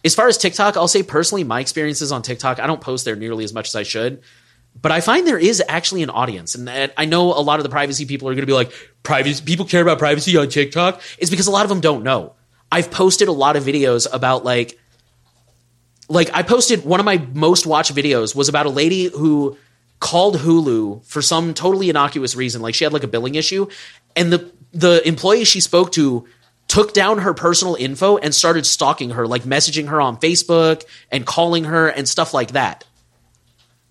as 0.04 0.16
far 0.16 0.28
as 0.28 0.38
TikTok, 0.38 0.78
I'll 0.78 0.88
say 0.88 1.04
personally, 1.04 1.44
my 1.44 1.60
experiences 1.60 2.12
on 2.12 2.22
TikTok, 2.22 2.60
I 2.60 2.68
don't 2.68 2.82
post 2.82 3.06
there 3.06 3.16
nearly 3.16 3.44
as 3.44 3.54
much 3.54 3.68
as 3.68 3.76
I 3.76 3.84
should. 3.84 4.22
But 4.82 4.92
I 4.92 5.02
find 5.02 5.28
there 5.28 5.40
is 5.40 5.62
actually 5.68 6.04
an 6.04 6.10
audience. 6.10 6.56
And 6.56 6.70
I 6.98 7.06
know 7.06 7.34
a 7.34 7.42
lot 7.42 7.60
of 7.60 7.64
the 7.64 7.70
privacy 7.70 8.06
people 8.06 8.30
are 8.30 8.34
going 8.34 8.44
to 8.44 8.48
be 8.48 8.54
like, 8.54 8.72
privacy, 9.04 9.44
people 9.44 9.66
care 9.66 9.82
about 9.82 10.00
privacy 10.00 10.38
on 10.38 10.48
TikTok. 10.48 11.02
It's 11.18 11.30
because 11.30 11.48
a 11.48 11.52
lot 11.52 11.64
of 11.64 11.70
them 11.70 11.82
don't 11.82 12.04
know. 12.04 12.34
I've 12.72 12.92
posted 12.92 13.28
a 13.28 13.32
lot 13.34 13.56
of 13.56 13.64
videos 13.64 14.08
about 14.12 14.46
like, 14.46 14.80
like 16.08 16.30
I 16.34 16.44
posted 16.44 16.86
one 16.86 17.00
of 17.00 17.06
my 17.06 17.18
most 17.34 17.66
watched 17.66 17.94
videos 17.94 18.36
was 18.36 18.48
about 18.48 18.68
a 18.68 18.70
lady 18.70 19.06
who 19.10 19.58
called 20.00 20.38
Hulu 20.38 21.06
for 21.06 21.22
some 21.22 21.54
totally 21.54 21.90
innocuous 21.90 22.36
reason. 22.36 22.62
Like 22.62 22.74
she 22.74 22.84
had 22.84 22.94
like 22.94 23.04
a 23.04 23.08
billing 23.08 23.36
issue 23.36 23.68
and 24.16 24.32
the, 24.32 24.52
the 24.72 25.06
employee 25.08 25.44
she 25.44 25.60
spoke 25.60 25.92
to 25.94 26.26
took 26.70 26.94
down 26.94 27.18
her 27.18 27.34
personal 27.34 27.76
info 27.76 28.18
and 28.18 28.34
started 28.34 28.66
stalking 28.66 29.10
her, 29.10 29.28
like 29.28 29.42
messaging 29.42 29.88
her 29.88 30.00
on 30.00 30.18
Facebook 30.18 30.86
and 31.12 31.26
calling 31.26 31.66
her 31.66 31.90
and 31.90 32.08
stuff 32.08 32.34
like 32.34 32.52
that. 32.52 32.86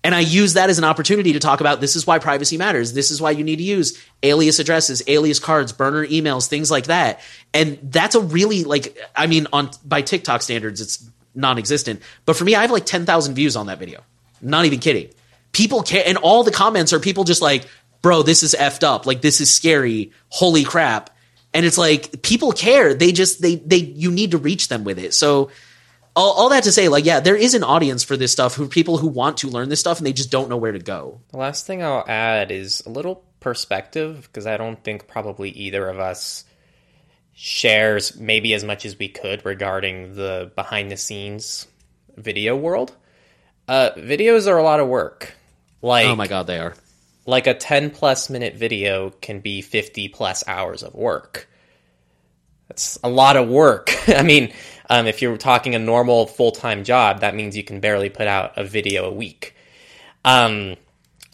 And 0.01 0.15
I 0.15 0.21
use 0.21 0.53
that 0.53 0.69
as 0.69 0.77
an 0.77 0.85
opportunity 0.85 1.33
to 1.33 1.39
talk 1.39 1.59
about 1.59 1.81
this 1.81 1.97
is 1.97 2.07
why 2.07 2.19
privacy 2.19 2.57
matters. 2.57 2.93
This 2.93 3.11
is 3.11 3.21
why 3.21 3.31
you 3.31 3.43
need 3.43 3.57
to 3.57 3.63
use 3.63 4.01
alias 4.23 4.57
addresses, 4.57 5.03
alias 5.07 5.39
cards, 5.39 5.73
burner 5.73 6.07
emails, 6.07 6.47
things 6.47 6.71
like 6.71 6.85
that. 6.85 7.19
And 7.53 7.77
that's 7.83 8.15
a 8.15 8.21
really 8.21 8.63
like 8.63 8.97
I 9.13 9.27
mean 9.27 9.47
on 9.51 9.71
by 9.83 10.01
TikTok 10.01 10.41
standards 10.41 10.79
it's 10.79 11.05
non-existent, 11.35 12.01
but 12.25 12.37
for 12.37 12.45
me 12.45 12.55
I 12.55 12.61
have 12.61 12.71
like 12.71 12.85
10,000 12.85 13.35
views 13.35 13.57
on 13.57 13.67
that 13.67 13.77
video. 13.77 14.01
Not 14.41 14.63
even 14.63 14.79
kidding. 14.79 15.09
People 15.51 15.83
care 15.83 16.03
and 16.05 16.17
all 16.17 16.45
the 16.45 16.51
comments 16.51 16.93
are 16.93 16.99
people 17.01 17.25
just 17.25 17.41
like, 17.41 17.67
"Bro, 18.01 18.23
this 18.23 18.41
is 18.41 18.55
effed 18.57 18.83
up. 18.83 19.05
Like 19.05 19.19
this 19.19 19.41
is 19.41 19.53
scary. 19.53 20.13
Holy 20.29 20.63
crap." 20.63 21.09
And 21.53 21.65
it's 21.65 21.77
like 21.77 22.21
people 22.21 22.51
care. 22.51 22.93
They 22.93 23.11
just 23.11 23.41
they 23.41 23.55
they 23.55 23.77
you 23.77 24.11
need 24.11 24.31
to 24.31 24.37
reach 24.37 24.67
them 24.67 24.83
with 24.83 24.99
it. 24.99 25.13
So 25.13 25.49
all, 26.15 26.33
all, 26.33 26.49
that 26.49 26.63
to 26.63 26.71
say 26.71 26.89
like 26.89 27.05
yeah 27.05 27.19
there 27.19 27.35
is 27.35 27.53
an 27.53 27.63
audience 27.63 28.03
for 28.03 28.17
this 28.17 28.31
stuff 28.31 28.55
who 28.55 28.67
people 28.67 28.97
who 28.97 29.07
want 29.07 29.37
to 29.37 29.47
learn 29.47 29.69
this 29.69 29.79
stuff 29.79 29.99
and 29.99 30.07
they 30.07 30.13
just 30.13 30.31
don't 30.31 30.49
know 30.49 30.57
where 30.57 30.71
to 30.71 30.79
go. 30.79 31.21
The 31.29 31.37
last 31.37 31.65
thing 31.65 31.83
i'll 31.83 32.03
add 32.07 32.51
is 32.51 32.81
a 32.85 32.89
little 32.89 33.23
perspective 33.39 34.23
because 34.23 34.45
i 34.45 34.57
don't 34.57 34.83
think 34.83 35.07
probably 35.07 35.49
either 35.51 35.87
of 35.87 35.99
us 35.99 36.43
shares 37.33 38.19
maybe 38.19 38.53
as 38.53 38.65
much 38.65 38.85
as 38.85 38.99
we 38.99 39.07
could 39.07 39.45
regarding 39.45 40.15
the 40.15 40.51
behind 40.55 40.91
the 40.91 40.97
scenes 40.97 41.67
video 42.17 42.55
world. 42.55 42.93
Uh, 43.67 43.91
videos 43.91 44.47
are 44.47 44.57
a 44.57 44.63
lot 44.63 44.79
of 44.79 44.87
work. 44.87 45.33
Like 45.81 46.07
oh 46.07 46.15
my 46.15 46.27
god 46.27 46.47
they 46.47 46.59
are 46.59 46.75
like 47.25 47.47
a 47.47 47.53
10 47.53 47.91
plus 47.91 48.29
minute 48.29 48.55
video 48.55 49.11
can 49.21 49.39
be 49.39 49.61
50 49.61 50.09
plus 50.09 50.43
hours 50.47 50.83
of 50.83 50.93
work. 50.93 51.47
That's 52.67 52.99
a 53.03 53.09
lot 53.09 53.35
of 53.35 53.49
work. 53.49 53.91
I 54.07 54.23
mean, 54.23 54.53
um, 54.89 55.07
if 55.07 55.21
you're 55.21 55.37
talking 55.37 55.75
a 55.75 55.79
normal 55.79 56.27
full 56.27 56.51
time 56.51 56.83
job, 56.83 57.21
that 57.21 57.35
means 57.35 57.57
you 57.57 57.63
can 57.63 57.79
barely 57.79 58.09
put 58.09 58.27
out 58.27 58.57
a 58.57 58.63
video 58.63 59.05
a 59.05 59.13
week. 59.13 59.55
Um, 60.23 60.75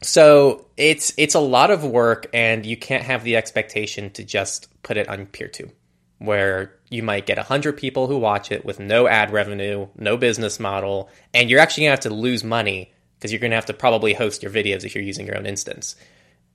so 0.02 0.68
it's 0.78 1.14
it's 1.18 1.36
a 1.36 1.40
lot 1.40 1.72
of 1.72 1.84
work, 1.84 2.28
and 2.34 2.66
you 2.66 2.78
can't 2.78 3.04
have 3.04 3.24
the 3.24 3.38
expectation 3.38 4.12
to 4.12 4.24
just 4.24 4.68
put 4.84 4.98
it 4.98 5.10
on 5.10 5.26
PeerTube, 5.26 5.72
where 6.20 6.76
you 6.90 7.02
might 7.02 7.26
get 7.26 7.38
hundred 7.38 7.78
people 7.78 8.08
who 8.08 8.18
watch 8.18 8.52
it 8.52 8.66
with 8.66 8.80
no 8.80 9.08
ad 9.08 9.32
revenue, 9.32 9.88
no 9.98 10.18
business 10.18 10.60
model, 10.60 11.10
and 11.34 11.50
you're 11.50 11.60
actually 11.60 11.86
gonna 11.86 11.92
have 11.92 12.00
to 12.02 12.14
lose 12.14 12.44
money 12.44 12.92
because 13.18 13.32
you're 13.32 13.40
going 13.40 13.52
to 13.52 13.56
have 13.56 13.66
to 13.68 13.74
probably 13.74 14.14
host 14.14 14.44
your 14.44 14.52
videos 14.52 14.84
if 14.84 14.96
you're 14.96 15.04
using 15.04 15.26
your 15.26 15.38
own 15.38 15.46
instance, 15.46 15.96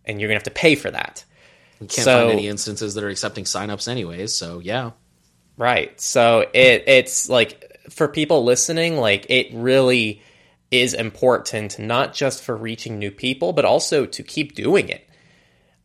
and 0.05 0.21
you're 0.21 0.29
going 0.29 0.41
to 0.41 0.45
have 0.45 0.55
to 0.55 0.61
pay 0.61 0.75
for 0.75 0.91
that. 0.91 1.25
You 1.81 1.87
can't 1.87 2.05
so, 2.05 2.19
find 2.21 2.33
any 2.33 2.49
instances 2.49 2.95
that 2.95 3.05
are 3.05 3.09
accepting 3.09 3.45
signups 3.45 3.89
anyways, 3.89 4.35
so 4.35 4.59
yeah. 4.61 4.91
Right. 5.57 5.99
So 6.01 6.47
it 6.53 6.85
it's 6.87 7.29
like 7.29 7.79
for 7.91 8.09
people 8.09 8.45
listening, 8.45 8.97
like 8.97 9.27
it 9.29 9.49
really 9.53 10.23
is 10.71 10.95
important 10.95 11.79
not 11.79 12.15
just 12.15 12.43
for 12.43 12.57
reaching 12.57 12.99
new 12.99 13.11
people, 13.11 13.53
but 13.53 13.65
also 13.65 14.07
to 14.07 14.23
keep 14.23 14.55
doing 14.55 14.89
it. 14.89 15.07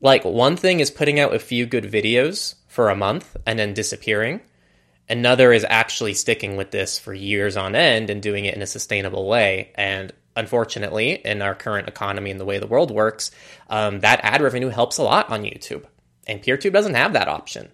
Like 0.02 0.24
one 0.24 0.56
thing 0.58 0.80
is 0.80 0.92
putting 0.92 1.20
out 1.20 1.34
a 1.34 1.40
few 1.40 1.66
good 1.66 1.86
videos 1.86 2.56
for 2.68 2.90
a 2.90 2.96
month 2.96 3.36
and 3.46 3.58
then 3.58 3.74
disappearing. 3.74 4.42
Another 5.10 5.54
is 5.54 5.66
actually 5.70 6.14
sticking 6.14 6.56
with 6.56 6.72
this 6.72 7.00
for 7.00 7.14
years 7.14 7.58
on 7.58 7.76
end 7.76 8.10
and 8.10 8.22
doing 8.22 8.46
it 8.46 8.56
in 8.56 8.62
a 8.62 8.68
sustainable 8.68 9.28
way. 9.28 9.72
And 9.76 10.14
unfortunately, 10.36 11.14
in 11.14 11.42
our 11.42 11.56
current 11.56 11.88
economy 11.88 12.32
and 12.32 12.40
the 12.40 12.46
way 12.46 12.60
the 12.60 12.68
world 12.68 12.92
works, 12.92 13.32
um, 13.70 14.02
that 14.02 14.20
ad 14.24 14.42
revenue 14.42 14.70
helps 14.70 14.98
a 14.98 15.04
lot 15.04 15.30
on 15.30 15.44
YouTube. 15.44 15.86
And 16.28 16.42
PeerTube 16.42 16.74
doesn't 16.74 16.96
have 16.96 17.14
that 17.14 17.28
option. 17.28 17.70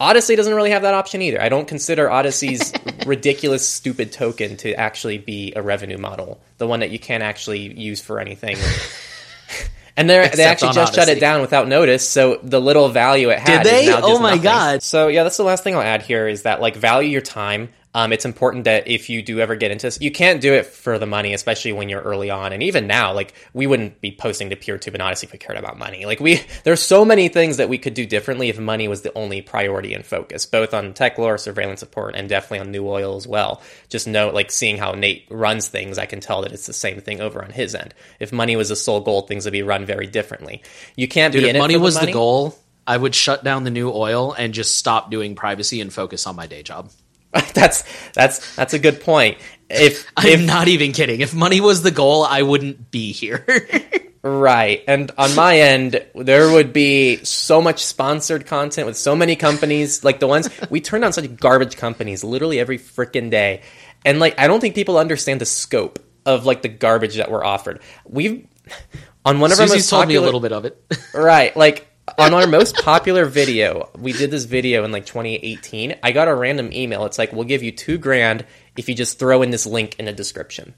Odysee 0.00 0.34
doesn't 0.34 0.54
really 0.54 0.70
have 0.70 0.82
that 0.82 0.94
option 0.94 1.20
either. 1.20 1.40
I 1.40 1.50
don't 1.50 1.68
consider 1.68 2.08
Odysee's 2.08 2.72
ridiculous, 3.06 3.68
stupid 3.68 4.12
token 4.12 4.56
to 4.58 4.72
actually 4.72 5.18
be 5.18 5.52
a 5.54 5.60
revenue 5.60 5.98
model, 5.98 6.40
the 6.56 6.66
one 6.66 6.80
that 6.80 6.90
you 6.90 6.98
can't 6.98 7.22
actually 7.22 7.78
use 7.78 8.00
for 8.00 8.18
anything. 8.18 8.56
And 9.96 10.08
they 10.08 10.30
they 10.34 10.44
actually 10.44 10.72
just 10.72 10.94
shut 10.94 11.10
it 11.10 11.20
down 11.20 11.42
without 11.42 11.68
notice, 11.68 12.08
so 12.08 12.38
the 12.42 12.60
little 12.60 12.88
value 12.88 13.28
it 13.28 13.38
had. 13.38 13.64
Did 13.64 13.70
they? 13.70 13.92
Oh 13.92 14.18
my 14.18 14.30
nothing. 14.30 14.42
God. 14.42 14.82
So 14.82 15.08
yeah, 15.08 15.24
that's 15.24 15.36
the 15.36 15.42
last 15.42 15.62
thing 15.62 15.74
I'll 15.74 15.82
add 15.82 16.00
here 16.00 16.26
is 16.26 16.42
that 16.42 16.60
like 16.60 16.76
value 16.76 17.10
your 17.10 17.20
time. 17.20 17.68
Um, 17.92 18.12
it's 18.12 18.24
important 18.24 18.64
that 18.64 18.86
if 18.86 19.10
you 19.10 19.20
do 19.20 19.40
ever 19.40 19.56
get 19.56 19.72
into 19.72 19.86
this, 19.88 20.00
you 20.00 20.12
can't 20.12 20.40
do 20.40 20.54
it 20.54 20.66
for 20.66 20.98
the 20.98 21.06
money, 21.06 21.34
especially 21.34 21.72
when 21.72 21.88
you're 21.88 22.00
early 22.00 22.30
on. 22.30 22.52
And 22.52 22.62
even 22.62 22.86
now, 22.86 23.12
like 23.12 23.34
we 23.52 23.66
wouldn't 23.66 24.00
be 24.00 24.12
posting 24.12 24.50
to 24.50 24.56
PeerTube 24.56 24.94
and 24.94 25.02
Odysee 25.02 25.26
if 25.26 25.32
we 25.32 25.38
cared 25.38 25.58
about 25.58 25.76
money. 25.76 26.06
Like 26.06 26.20
we, 26.20 26.40
there's 26.64 26.80
so 26.80 27.04
many 27.04 27.28
things 27.28 27.56
that 27.56 27.68
we 27.68 27.78
could 27.78 27.94
do 27.94 28.06
differently 28.06 28.48
if 28.48 28.60
money 28.60 28.86
was 28.86 29.02
the 29.02 29.12
only 29.14 29.42
priority 29.42 29.92
and 29.92 30.06
focus, 30.06 30.46
both 30.46 30.72
on 30.72 30.92
Techlore, 30.94 31.40
surveillance 31.40 31.80
support, 31.80 32.14
and 32.14 32.28
definitely 32.28 32.60
on 32.60 32.70
New 32.70 32.86
Oil 32.86 33.16
as 33.16 33.26
well. 33.26 33.60
Just 33.88 34.06
note, 34.06 34.34
like 34.34 34.52
seeing 34.52 34.76
how 34.76 34.92
Nate 34.92 35.26
runs 35.28 35.66
things, 35.66 35.98
I 35.98 36.06
can 36.06 36.20
tell 36.20 36.42
that 36.42 36.52
it's 36.52 36.66
the 36.66 36.72
same 36.72 37.00
thing 37.00 37.20
over 37.20 37.42
on 37.42 37.50
his 37.50 37.74
end. 37.74 37.92
If 38.20 38.32
money 38.32 38.54
was 38.54 38.68
the 38.68 38.76
sole 38.76 39.00
goal, 39.00 39.22
things 39.22 39.46
would 39.46 39.52
be 39.52 39.62
run 39.62 39.84
very 39.84 40.06
differently. 40.06 40.62
You 40.94 41.08
can't 41.08 41.32
Dude, 41.32 41.42
be 41.42 41.48
if 41.48 41.56
money 41.56 41.74
for 41.74 41.80
was 41.80 41.96
money. 41.96 42.06
the 42.06 42.12
goal, 42.12 42.56
I 42.86 42.96
would 42.96 43.16
shut 43.16 43.42
down 43.42 43.64
the 43.64 43.70
new 43.70 43.90
oil 43.90 44.32
and 44.32 44.54
just 44.54 44.76
stop 44.76 45.10
doing 45.10 45.34
privacy 45.34 45.80
and 45.80 45.92
focus 45.92 46.28
on 46.28 46.36
my 46.36 46.46
day 46.46 46.62
job. 46.62 46.90
that's 47.54 47.84
that's 48.12 48.54
that's 48.56 48.74
a 48.74 48.78
good 48.78 49.00
point. 49.00 49.38
If 49.68 50.10
I'm 50.16 50.28
if 50.28 50.46
not 50.46 50.68
even 50.68 50.92
kidding. 50.92 51.20
If 51.20 51.32
money 51.32 51.60
was 51.60 51.82
the 51.82 51.92
goal, 51.92 52.24
I 52.24 52.42
wouldn't 52.42 52.90
be 52.90 53.12
here. 53.12 53.46
Right. 54.22 54.84
And 54.86 55.10
on 55.16 55.34
my 55.34 55.60
end, 55.60 56.04
there 56.14 56.52
would 56.52 56.74
be 56.74 57.24
so 57.24 57.62
much 57.62 57.82
sponsored 57.82 58.46
content 58.46 58.86
with 58.86 58.98
so 58.98 59.16
many 59.16 59.34
companies, 59.34 60.04
like 60.04 60.20
the 60.20 60.26
ones 60.26 60.50
we 60.68 60.82
turn 60.82 61.04
on 61.04 61.14
such 61.14 61.36
garbage 61.36 61.76
companies 61.76 62.22
literally 62.22 62.60
every 62.60 62.78
freaking 62.78 63.30
day. 63.30 63.62
And 64.04 64.18
like 64.18 64.38
I 64.38 64.46
don't 64.46 64.60
think 64.60 64.74
people 64.74 64.98
understand 64.98 65.40
the 65.40 65.46
scope 65.46 66.00
of 66.26 66.44
like 66.44 66.60
the 66.60 66.68
garbage 66.68 67.16
that 67.16 67.30
we're 67.30 67.44
offered. 67.44 67.80
We've 68.06 68.46
on 69.24 69.40
one 69.40 69.52
of 69.52 69.60
our 69.60 69.66
Susie's 69.66 69.84
most 69.84 69.90
told 69.90 70.08
me 70.08 70.16
a 70.16 70.20
little 70.20 70.40
bit 70.40 70.52
of 70.52 70.66
it. 70.66 70.78
Right. 71.14 71.56
Like 71.56 71.89
on 72.18 72.34
our 72.34 72.46
most 72.46 72.76
popular 72.76 73.26
video, 73.26 73.90
we 73.98 74.12
did 74.12 74.30
this 74.30 74.44
video 74.44 74.84
in 74.84 74.92
like 74.92 75.06
2018. 75.06 75.96
I 76.02 76.12
got 76.12 76.28
a 76.28 76.34
random 76.34 76.72
email. 76.72 77.04
It's 77.04 77.18
like, 77.18 77.32
we'll 77.32 77.44
give 77.44 77.62
you 77.62 77.72
two 77.72 77.98
grand 77.98 78.44
if 78.76 78.88
you 78.88 78.94
just 78.94 79.18
throw 79.18 79.42
in 79.42 79.50
this 79.50 79.66
link 79.66 79.96
in 79.98 80.04
the 80.04 80.12
description. 80.12 80.74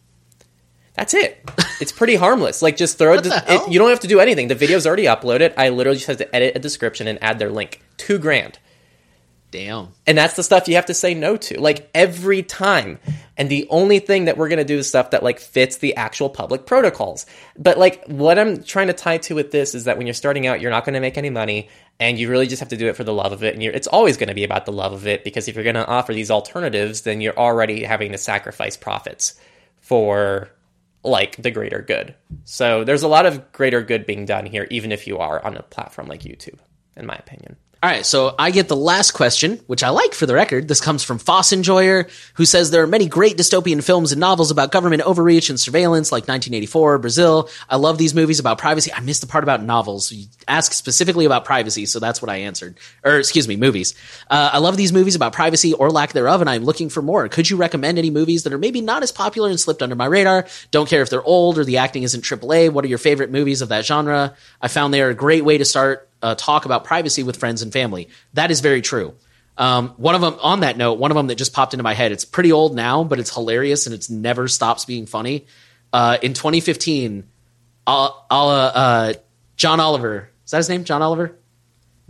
That's 0.95 1.15
it. 1.15 1.43
It's 1.81 1.93
pretty 1.93 2.17
harmless. 2.17 2.61
Like 2.61 2.77
just 2.77 2.99
throw 2.99 3.15
it, 3.15 3.27
it. 3.27 3.73
You 3.73 3.79
don't 3.79 3.91
have 3.91 4.01
to 4.01 4.09
do 4.09 4.21
anything. 4.21 4.49
The 4.49 4.55
video's 4.55 4.87
already 4.87 5.05
uploaded. 5.05 5.55
I 5.57 5.71
literally 5.71 5.97
just 5.97 6.09
have 6.09 6.19
to 6.19 6.37
edit 6.37 6.55
a 6.55 6.59
description 6.59 7.07
and 7.09 7.23
add 7.23 7.39
their 7.39 7.51
link. 7.51 7.83
Two 7.97 8.19
grand. 8.19 8.59
Damn. 9.53 9.89
And 10.07 10.17
that's 10.17 10.35
the 10.35 10.43
stuff 10.43 10.67
you 10.67 10.77
have 10.77 10.87
to 10.87 10.95
say 10.95 11.13
no 11.13 11.37
to, 11.37 11.61
like 11.61 11.91
every 11.95 12.43
time. 12.43 12.99
And 13.37 13.51
the 13.51 13.67
only 13.69 13.99
thing 13.99 14.25
that 14.25 14.39
we're 14.39 14.49
gonna 14.49 14.65
do 14.65 14.79
is 14.79 14.89
stuff 14.89 15.11
that 15.11 15.23
like 15.23 15.39
fits 15.39 15.77
the 15.77 15.95
actual 15.95 16.31
public 16.31 16.65
protocols. 16.65 17.27
But 17.59 17.77
like 17.77 18.03
what 18.07 18.39
I'm 18.39 18.65
trying 18.65 18.87
to 18.87 18.95
tie 18.95 19.19
to 19.19 19.35
with 19.35 19.51
this 19.51 19.75
is 19.75 19.85
that 19.85 19.99
when 19.99 20.07
you're 20.07 20.15
starting 20.15 20.47
out, 20.47 20.63
you're 20.63 20.71
not 20.71 20.87
gonna 20.87 21.01
make 21.01 21.19
any 21.19 21.29
money, 21.29 21.69
and 22.01 22.19
you 22.19 22.31
really 22.31 22.47
just 22.47 22.61
have 22.61 22.71
to 22.71 22.79
do 22.79 22.89
it 22.89 22.97
for 22.97 23.05
the 23.05 23.13
love 23.13 23.33
of 23.33 23.45
it. 23.45 23.53
And 23.55 23.63
it's 23.63 23.87
always 23.87 24.17
gonna 24.17 24.35
be 24.35 24.45
about 24.45 24.65
the 24.65 24.73
love 24.73 24.95
of 24.95 25.07
it 25.07 25.23
because 25.23 25.49
if 25.49 25.55
you're 25.55 25.65
gonna 25.65 25.85
offer 25.87 26.15
these 26.15 26.31
alternatives, 26.31 27.03
then 27.03 27.21
you're 27.21 27.39
already 27.39 27.85
having 27.85 28.13
to 28.13 28.19
sacrifice 28.19 28.79
profits 28.79 29.35
for 29.81 30.49
like 31.05 31.37
the 31.37 31.51
greater 31.51 31.83
good. 31.83 32.15
So 32.45 32.85
there's 32.85 33.03
a 33.03 33.09
lot 33.09 33.27
of 33.27 33.53
greater 33.53 33.83
good 33.83 34.07
being 34.07 34.25
done 34.25 34.47
here, 34.47 34.67
even 34.71 34.93
if 34.93 35.07
you 35.07 35.19
are 35.19 35.45
on 35.45 35.59
a 35.59 35.63
platform 35.63 36.09
like 36.09 36.23
YouTube, 36.23 36.59
in 36.97 37.05
my 37.05 37.17
opinion. 37.17 37.57
All 37.83 37.91
right, 37.91 38.07
so 38.07 38.33
I 38.39 38.53
get 38.53 38.69
the 38.69 38.77
last 38.77 39.11
question, 39.11 39.59
which 39.67 39.83
I 39.83 39.89
like 39.89 40.15
for 40.15 40.25
the 40.25 40.35
record. 40.35 40.69
This 40.69 40.81
comes 40.81 41.03
from 41.03 41.19
Foss 41.19 41.53
Enjoyer, 41.53 42.09
who 42.35 42.45
says 42.45 42.71
there 42.71 42.85
are 42.85 42.87
many 42.87 43.09
great 43.09 43.37
dystopian 43.37 43.83
films 43.83 44.13
and 44.13 44.21
novels 44.21 44.53
about 44.53 44.71
government 44.71 45.03
overreach 45.03 45.51
and 45.51 45.59
surveillance, 45.59 46.13
like 46.13 46.29
1984, 46.29 46.99
Brazil. 46.99 47.51
I 47.69 47.75
love 47.75 47.99
these 47.99 48.15
movies 48.15 48.39
about 48.39 48.59
privacy. 48.59 48.93
I 48.93 49.01
missed 49.01 49.23
the 49.23 49.27
part 49.27 49.43
about 49.43 49.65
novels. 49.65 50.13
You 50.13 50.27
ask 50.47 50.73
specifically 50.75 51.25
about 51.25 51.45
privacy, 51.45 51.87
so 51.87 51.99
that's 51.99 52.23
what 52.23 52.31
I 52.31 52.37
answered. 52.37 52.79
Or, 53.03 53.19
excuse 53.19 53.49
me, 53.49 53.57
movies. 53.57 53.97
Uh, 54.31 54.51
I 54.53 54.59
love 54.59 54.77
these 54.77 54.93
movies 54.93 55.17
about 55.17 55.33
privacy 55.33 55.73
or 55.73 55.91
lack 55.91 56.13
thereof, 56.13 56.41
and 56.41 56.49
I'm 56.49 56.63
looking 56.63 56.89
for 56.89 57.03
more. 57.03 57.29
Could 57.29 57.51
you 57.51 57.57
recommend 57.57 57.99
any 57.99 58.11
movies 58.11 58.45
that 58.45 58.53
are 58.53 58.59
maybe 58.59 58.81
not 58.81 59.03
as 59.03 59.11
popular 59.11 59.51
and 59.51 59.59
slipped 59.59 59.83
under 59.83 59.97
my 59.97 60.07
radar? 60.07 60.47
Don't 60.71 60.89
care 60.89 61.03
if 61.03 61.11
they're 61.11 61.25
old 61.25 61.59
or 61.59 61.65
the 61.65 61.79
acting 61.79 62.05
isn't 62.05 62.23
AAA. 62.23 62.71
What 62.71 62.85
are 62.85 62.89
your 62.89 62.99
favorite 62.99 63.33
movies 63.33 63.61
of 63.61 63.71
that 63.71 63.85
genre? 63.85 64.37
I 64.61 64.69
found 64.69 64.95
they 64.95 65.03
are 65.03 65.11
a 65.11 65.15
great 65.15 65.45
way 65.45 65.59
to 65.59 65.65
start 65.65 66.09
uh, 66.23 66.35
talk 66.35 66.65
about 66.65 66.85
privacy 66.85 67.23
with 67.23 67.37
friends 67.37 67.63
and 67.63 67.73
family. 67.73 68.09
That 68.35 68.51
is 68.51 68.61
very 68.61 68.83
true. 68.83 69.15
Um, 69.59 69.91
one 69.97 70.15
of 70.15 70.21
them, 70.21 70.37
on 70.41 70.61
that 70.61 70.77
note, 70.77 70.99
one 70.99 71.11
of 71.11 71.17
them 71.17 71.27
that 71.27 71.35
just 71.35 71.53
popped 71.53 71.75
into 71.75 71.83
my 71.83 71.95
head. 71.95 72.13
It's 72.13 72.25
pretty 72.25 72.53
old 72.53 72.75
now, 72.75 73.05
but 73.05 73.19
it's 73.19 73.35
hilarious 73.35 73.87
and 73.87 73.95
it's 73.95 74.09
never 74.09 74.49
stops 74.49 74.85
being 74.85 75.07
funny. 75.07 75.47
Uh, 75.93 76.17
in 76.23 76.33
2015, 76.33 77.25
uh, 77.87 78.11
uh, 78.31 79.13
John 79.57 79.81
Oliver, 79.81 80.31
is 80.45 80.51
that 80.53 80.59
his 80.59 80.69
name? 80.69 80.85
John 80.85 81.03
Oliver 81.03 81.37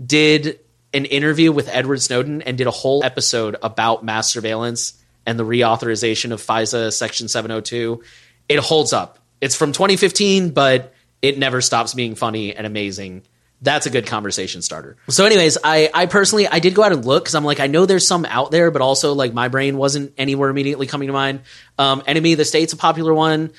did 0.04 0.60
an 0.94 1.04
interview 1.06 1.50
with 1.52 1.68
Edward 1.68 2.00
Snowden 2.00 2.42
and 2.42 2.56
did 2.58 2.66
a 2.66 2.72
whole 2.72 3.04
episode 3.04 3.56
about 3.62 4.04
mass 4.04 4.30
surveillance 4.30 4.94
and 5.26 5.38
the 5.38 5.44
reauthorization 5.44 6.32
of 6.32 6.40
FISA 6.40 6.92
Section 6.92 7.28
702. 7.28 8.02
It 8.48 8.58
holds 8.58 8.92
up. 8.92 9.18
It's 9.40 9.56
from 9.56 9.72
2015, 9.72 10.50
but 10.50 10.94
it 11.20 11.38
never 11.38 11.60
stops 11.60 11.94
being 11.94 12.14
funny 12.14 12.54
and 12.54 12.66
amazing. 12.66 13.22
That's 13.62 13.86
a 13.86 13.90
good 13.90 14.06
conversation 14.06 14.60
starter. 14.60 14.96
So, 15.08 15.24
anyways, 15.24 15.56
I, 15.62 15.88
I 15.94 16.06
personally 16.06 16.48
I 16.48 16.58
did 16.58 16.74
go 16.74 16.82
out 16.82 16.92
and 16.92 17.04
look 17.04 17.24
because 17.24 17.34
I'm 17.34 17.44
like 17.44 17.60
I 17.60 17.68
know 17.68 17.86
there's 17.86 18.06
some 18.06 18.24
out 18.24 18.50
there, 18.50 18.70
but 18.70 18.82
also 18.82 19.14
like 19.14 19.32
my 19.32 19.48
brain 19.48 19.76
wasn't 19.76 20.12
anywhere 20.18 20.50
immediately 20.50 20.86
coming 20.86 21.06
to 21.06 21.12
mind. 21.12 21.40
Um, 21.78 22.02
Enemy 22.06 22.32
of 22.32 22.38
the 22.38 22.44
State's 22.44 22.72
a 22.72 22.76
popular 22.76 23.14
one. 23.14 23.52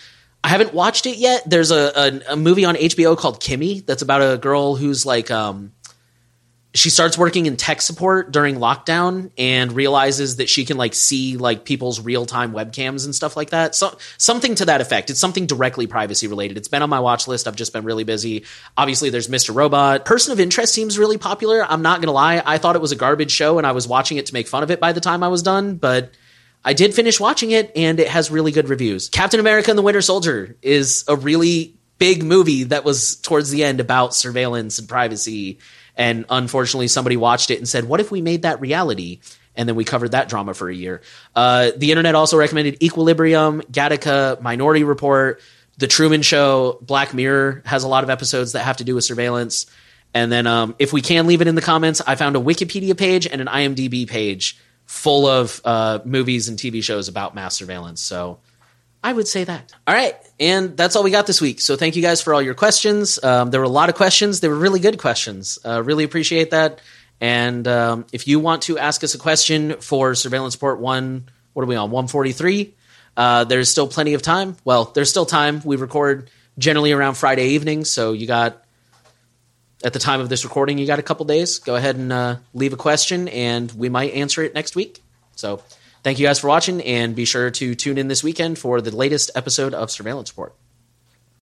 I 0.43 0.49
haven't 0.49 0.73
watched 0.73 1.05
it 1.05 1.17
yet. 1.17 1.49
There's 1.49 1.71
a, 1.71 2.21
a 2.27 2.33
a 2.33 2.35
movie 2.35 2.65
on 2.65 2.75
HBO 2.75 3.17
called 3.17 3.39
Kimi 3.39 3.79
that's 3.79 4.01
about 4.01 4.21
a 4.21 4.37
girl 4.37 4.75
who's 4.75 5.05
like 5.05 5.31
um 5.31 5.72
she 6.75 6.89
starts 6.89 7.17
working 7.17 7.45
in 7.45 7.55
tech 7.55 7.81
support 7.81 8.31
during 8.31 8.55
lockdown 8.55 9.29
and 9.37 9.71
realizes 9.73 10.37
that 10.37 10.49
she 10.49 10.65
can 10.65 10.75
like 10.75 10.95
see 10.95 11.37
like 11.37 11.65
people's 11.65 12.01
real-time 12.01 12.51
webcams 12.51 13.05
and 13.05 13.13
stuff 13.13 13.37
like 13.37 13.51
that. 13.51 13.75
So 13.75 13.95
something 14.17 14.55
to 14.55 14.65
that 14.65 14.81
effect. 14.81 15.11
It's 15.11 15.19
something 15.19 15.45
directly 15.45 15.85
privacy 15.85 16.25
related. 16.27 16.57
It's 16.57 16.67
been 16.67 16.81
on 16.81 16.89
my 16.89 16.99
watch 16.99 17.27
list. 17.27 17.47
I've 17.47 17.55
just 17.55 17.73
been 17.73 17.83
really 17.83 18.03
busy. 18.03 18.45
Obviously 18.75 19.11
there's 19.11 19.27
Mr. 19.27 19.53
Robot. 19.53 20.05
Person 20.05 20.33
of 20.33 20.39
Interest 20.39 20.73
seems 20.73 20.97
really 20.97 21.19
popular. 21.19 21.63
I'm 21.63 21.83
not 21.83 22.01
to 22.01 22.11
lie. 22.11 22.41
I 22.43 22.57
thought 22.57 22.75
it 22.75 22.81
was 22.81 22.91
a 22.91 22.95
garbage 22.95 23.31
show 23.31 23.59
and 23.59 23.67
I 23.67 23.71
was 23.73 23.87
watching 23.87 24.17
it 24.17 24.25
to 24.27 24.33
make 24.33 24.47
fun 24.47 24.63
of 24.63 24.71
it 24.71 24.79
by 24.79 24.93
the 24.93 25.01
time 25.01 25.21
I 25.21 25.27
was 25.27 25.43
done, 25.43 25.75
but 25.75 26.11
I 26.65 26.73
did 26.73 26.95
finish 26.95 27.19
watching 27.19 27.51
it 27.51 27.71
and 27.75 27.99
it 27.99 28.07
has 28.07 28.31
really 28.31 28.51
good 28.51 28.67
reviews. 28.67 29.09
Captain 29.09 29.39
America 29.39 29.69
and 29.69 29.77
the 29.77 29.83
Winter 29.83 30.01
Soldier 30.01 30.55
is 30.63 31.03
a 31.07 31.15
really 31.15 31.75
big 31.99 32.23
movie 32.23 32.63
that 32.63 32.83
was 32.83 33.17
towards 33.17 33.51
the 33.51 33.63
end 33.63 33.79
about 33.79 34.15
surveillance 34.15 34.79
and 34.79 34.89
privacy. 34.89 35.59
And 35.95 36.25
unfortunately, 36.29 36.87
somebody 36.87 37.17
watched 37.17 37.51
it 37.51 37.57
and 37.57 37.67
said, 37.67 37.85
What 37.85 37.99
if 37.99 38.11
we 38.11 38.21
made 38.21 38.43
that 38.43 38.59
reality? 38.59 39.19
And 39.55 39.69
then 39.69 39.75
we 39.75 39.83
covered 39.83 40.11
that 40.11 40.29
drama 40.29 40.53
for 40.55 40.67
a 40.67 40.73
year. 40.73 41.01
Uh, 41.35 41.71
the 41.77 41.91
internet 41.91 42.15
also 42.15 42.37
recommended 42.37 42.81
Equilibrium, 42.81 43.61
Gattaca, 43.61 44.41
Minority 44.41 44.83
Report, 44.83 45.41
The 45.77 45.85
Truman 45.85 46.23
Show, 46.23 46.79
Black 46.81 47.13
Mirror 47.13 47.61
has 47.65 47.83
a 47.83 47.87
lot 47.87 48.03
of 48.03 48.09
episodes 48.09 48.53
that 48.53 48.63
have 48.63 48.77
to 48.77 48.83
do 48.83 48.95
with 48.95 49.03
surveillance. 49.03 49.67
And 50.15 50.31
then, 50.31 50.47
um, 50.47 50.75
if 50.79 50.91
we 50.93 51.01
can 51.01 51.27
leave 51.27 51.41
it 51.41 51.47
in 51.47 51.55
the 51.55 51.61
comments, 51.61 52.01
I 52.05 52.15
found 52.15 52.35
a 52.35 52.39
Wikipedia 52.39 52.97
page 52.97 53.27
and 53.27 53.41
an 53.41 53.47
IMDb 53.47 54.07
page 54.07 54.57
full 54.85 55.27
of 55.27 55.61
uh, 55.65 55.99
movies 56.05 56.49
and 56.49 56.57
TV 56.57 56.83
shows 56.83 57.07
about 57.07 57.35
mass 57.35 57.55
surveillance. 57.55 58.01
So 58.01 58.39
I 59.03 59.11
would 59.11 59.27
say 59.27 59.43
that. 59.43 59.73
All 59.85 59.93
right. 59.93 60.15
And 60.39 60.77
that's 60.77 60.95
all 60.95 61.03
we 61.03 61.11
got 61.11 61.27
this 61.27 61.41
week. 61.41 61.59
So 61.59 61.75
thank 61.75 61.95
you 61.95 62.01
guys 62.01 62.21
for 62.21 62.33
all 62.33 62.41
your 62.41 62.53
questions. 62.53 63.21
Um, 63.21 63.51
there 63.51 63.59
were 63.59 63.65
a 63.65 63.69
lot 63.69 63.89
of 63.89 63.95
questions. 63.95 64.39
They 64.39 64.47
were 64.47 64.55
really 64.55 64.79
good 64.79 64.97
questions. 64.97 65.59
Uh, 65.63 65.83
really 65.83 66.05
appreciate 66.05 66.51
that. 66.51 66.79
And 67.19 67.67
um, 67.67 68.05
if 68.13 68.27
you 68.27 68.39
want 68.39 68.63
to 68.63 68.77
ask 68.77 69.03
us 69.03 69.13
a 69.13 69.17
question 69.17 69.75
for 69.81 70.15
Surveillance 70.15 70.55
Report 70.55 70.79
1, 70.79 71.29
what 71.53 71.63
are 71.63 71.65
we 71.65 71.75
on? 71.75 71.91
143? 71.91 72.73
Uh, 73.15 73.43
there's 73.43 73.69
still 73.69 73.87
plenty 73.87 74.13
of 74.13 74.21
time. 74.21 74.55
Well, 74.63 74.85
there's 74.85 75.09
still 75.09 75.25
time. 75.25 75.61
We 75.63 75.75
record 75.75 76.29
generally 76.57 76.91
around 76.91 77.15
Friday 77.15 77.49
evening. 77.49 77.85
So 77.85 78.13
you 78.13 78.25
got, 78.25 78.63
at 79.83 79.93
the 79.93 79.99
time 79.99 80.21
of 80.21 80.29
this 80.29 80.43
recording, 80.43 80.77
you 80.77 80.87
got 80.87 80.99
a 80.99 81.03
couple 81.03 81.25
days. 81.25 81.59
Go 81.59 81.75
ahead 81.75 81.95
and 81.95 82.11
uh, 82.11 82.37
leave 82.53 82.73
a 82.73 82.77
question, 82.77 83.27
and 83.27 83.71
we 83.73 83.89
might 83.89 84.13
answer 84.13 84.41
it 84.43 84.53
next 84.53 84.75
week. 84.75 85.03
So 85.35 85.61
thank 86.03 86.19
you 86.19 86.25
guys 86.25 86.39
for 86.39 86.47
watching, 86.47 86.81
and 86.81 87.15
be 87.15 87.25
sure 87.25 87.49
to 87.51 87.75
tune 87.75 87.97
in 87.97 88.07
this 88.07 88.23
weekend 88.23 88.59
for 88.59 88.81
the 88.81 88.95
latest 88.95 89.31
episode 89.35 89.73
of 89.73 89.89
Surveillance 89.89 90.31
Report. 90.31 90.55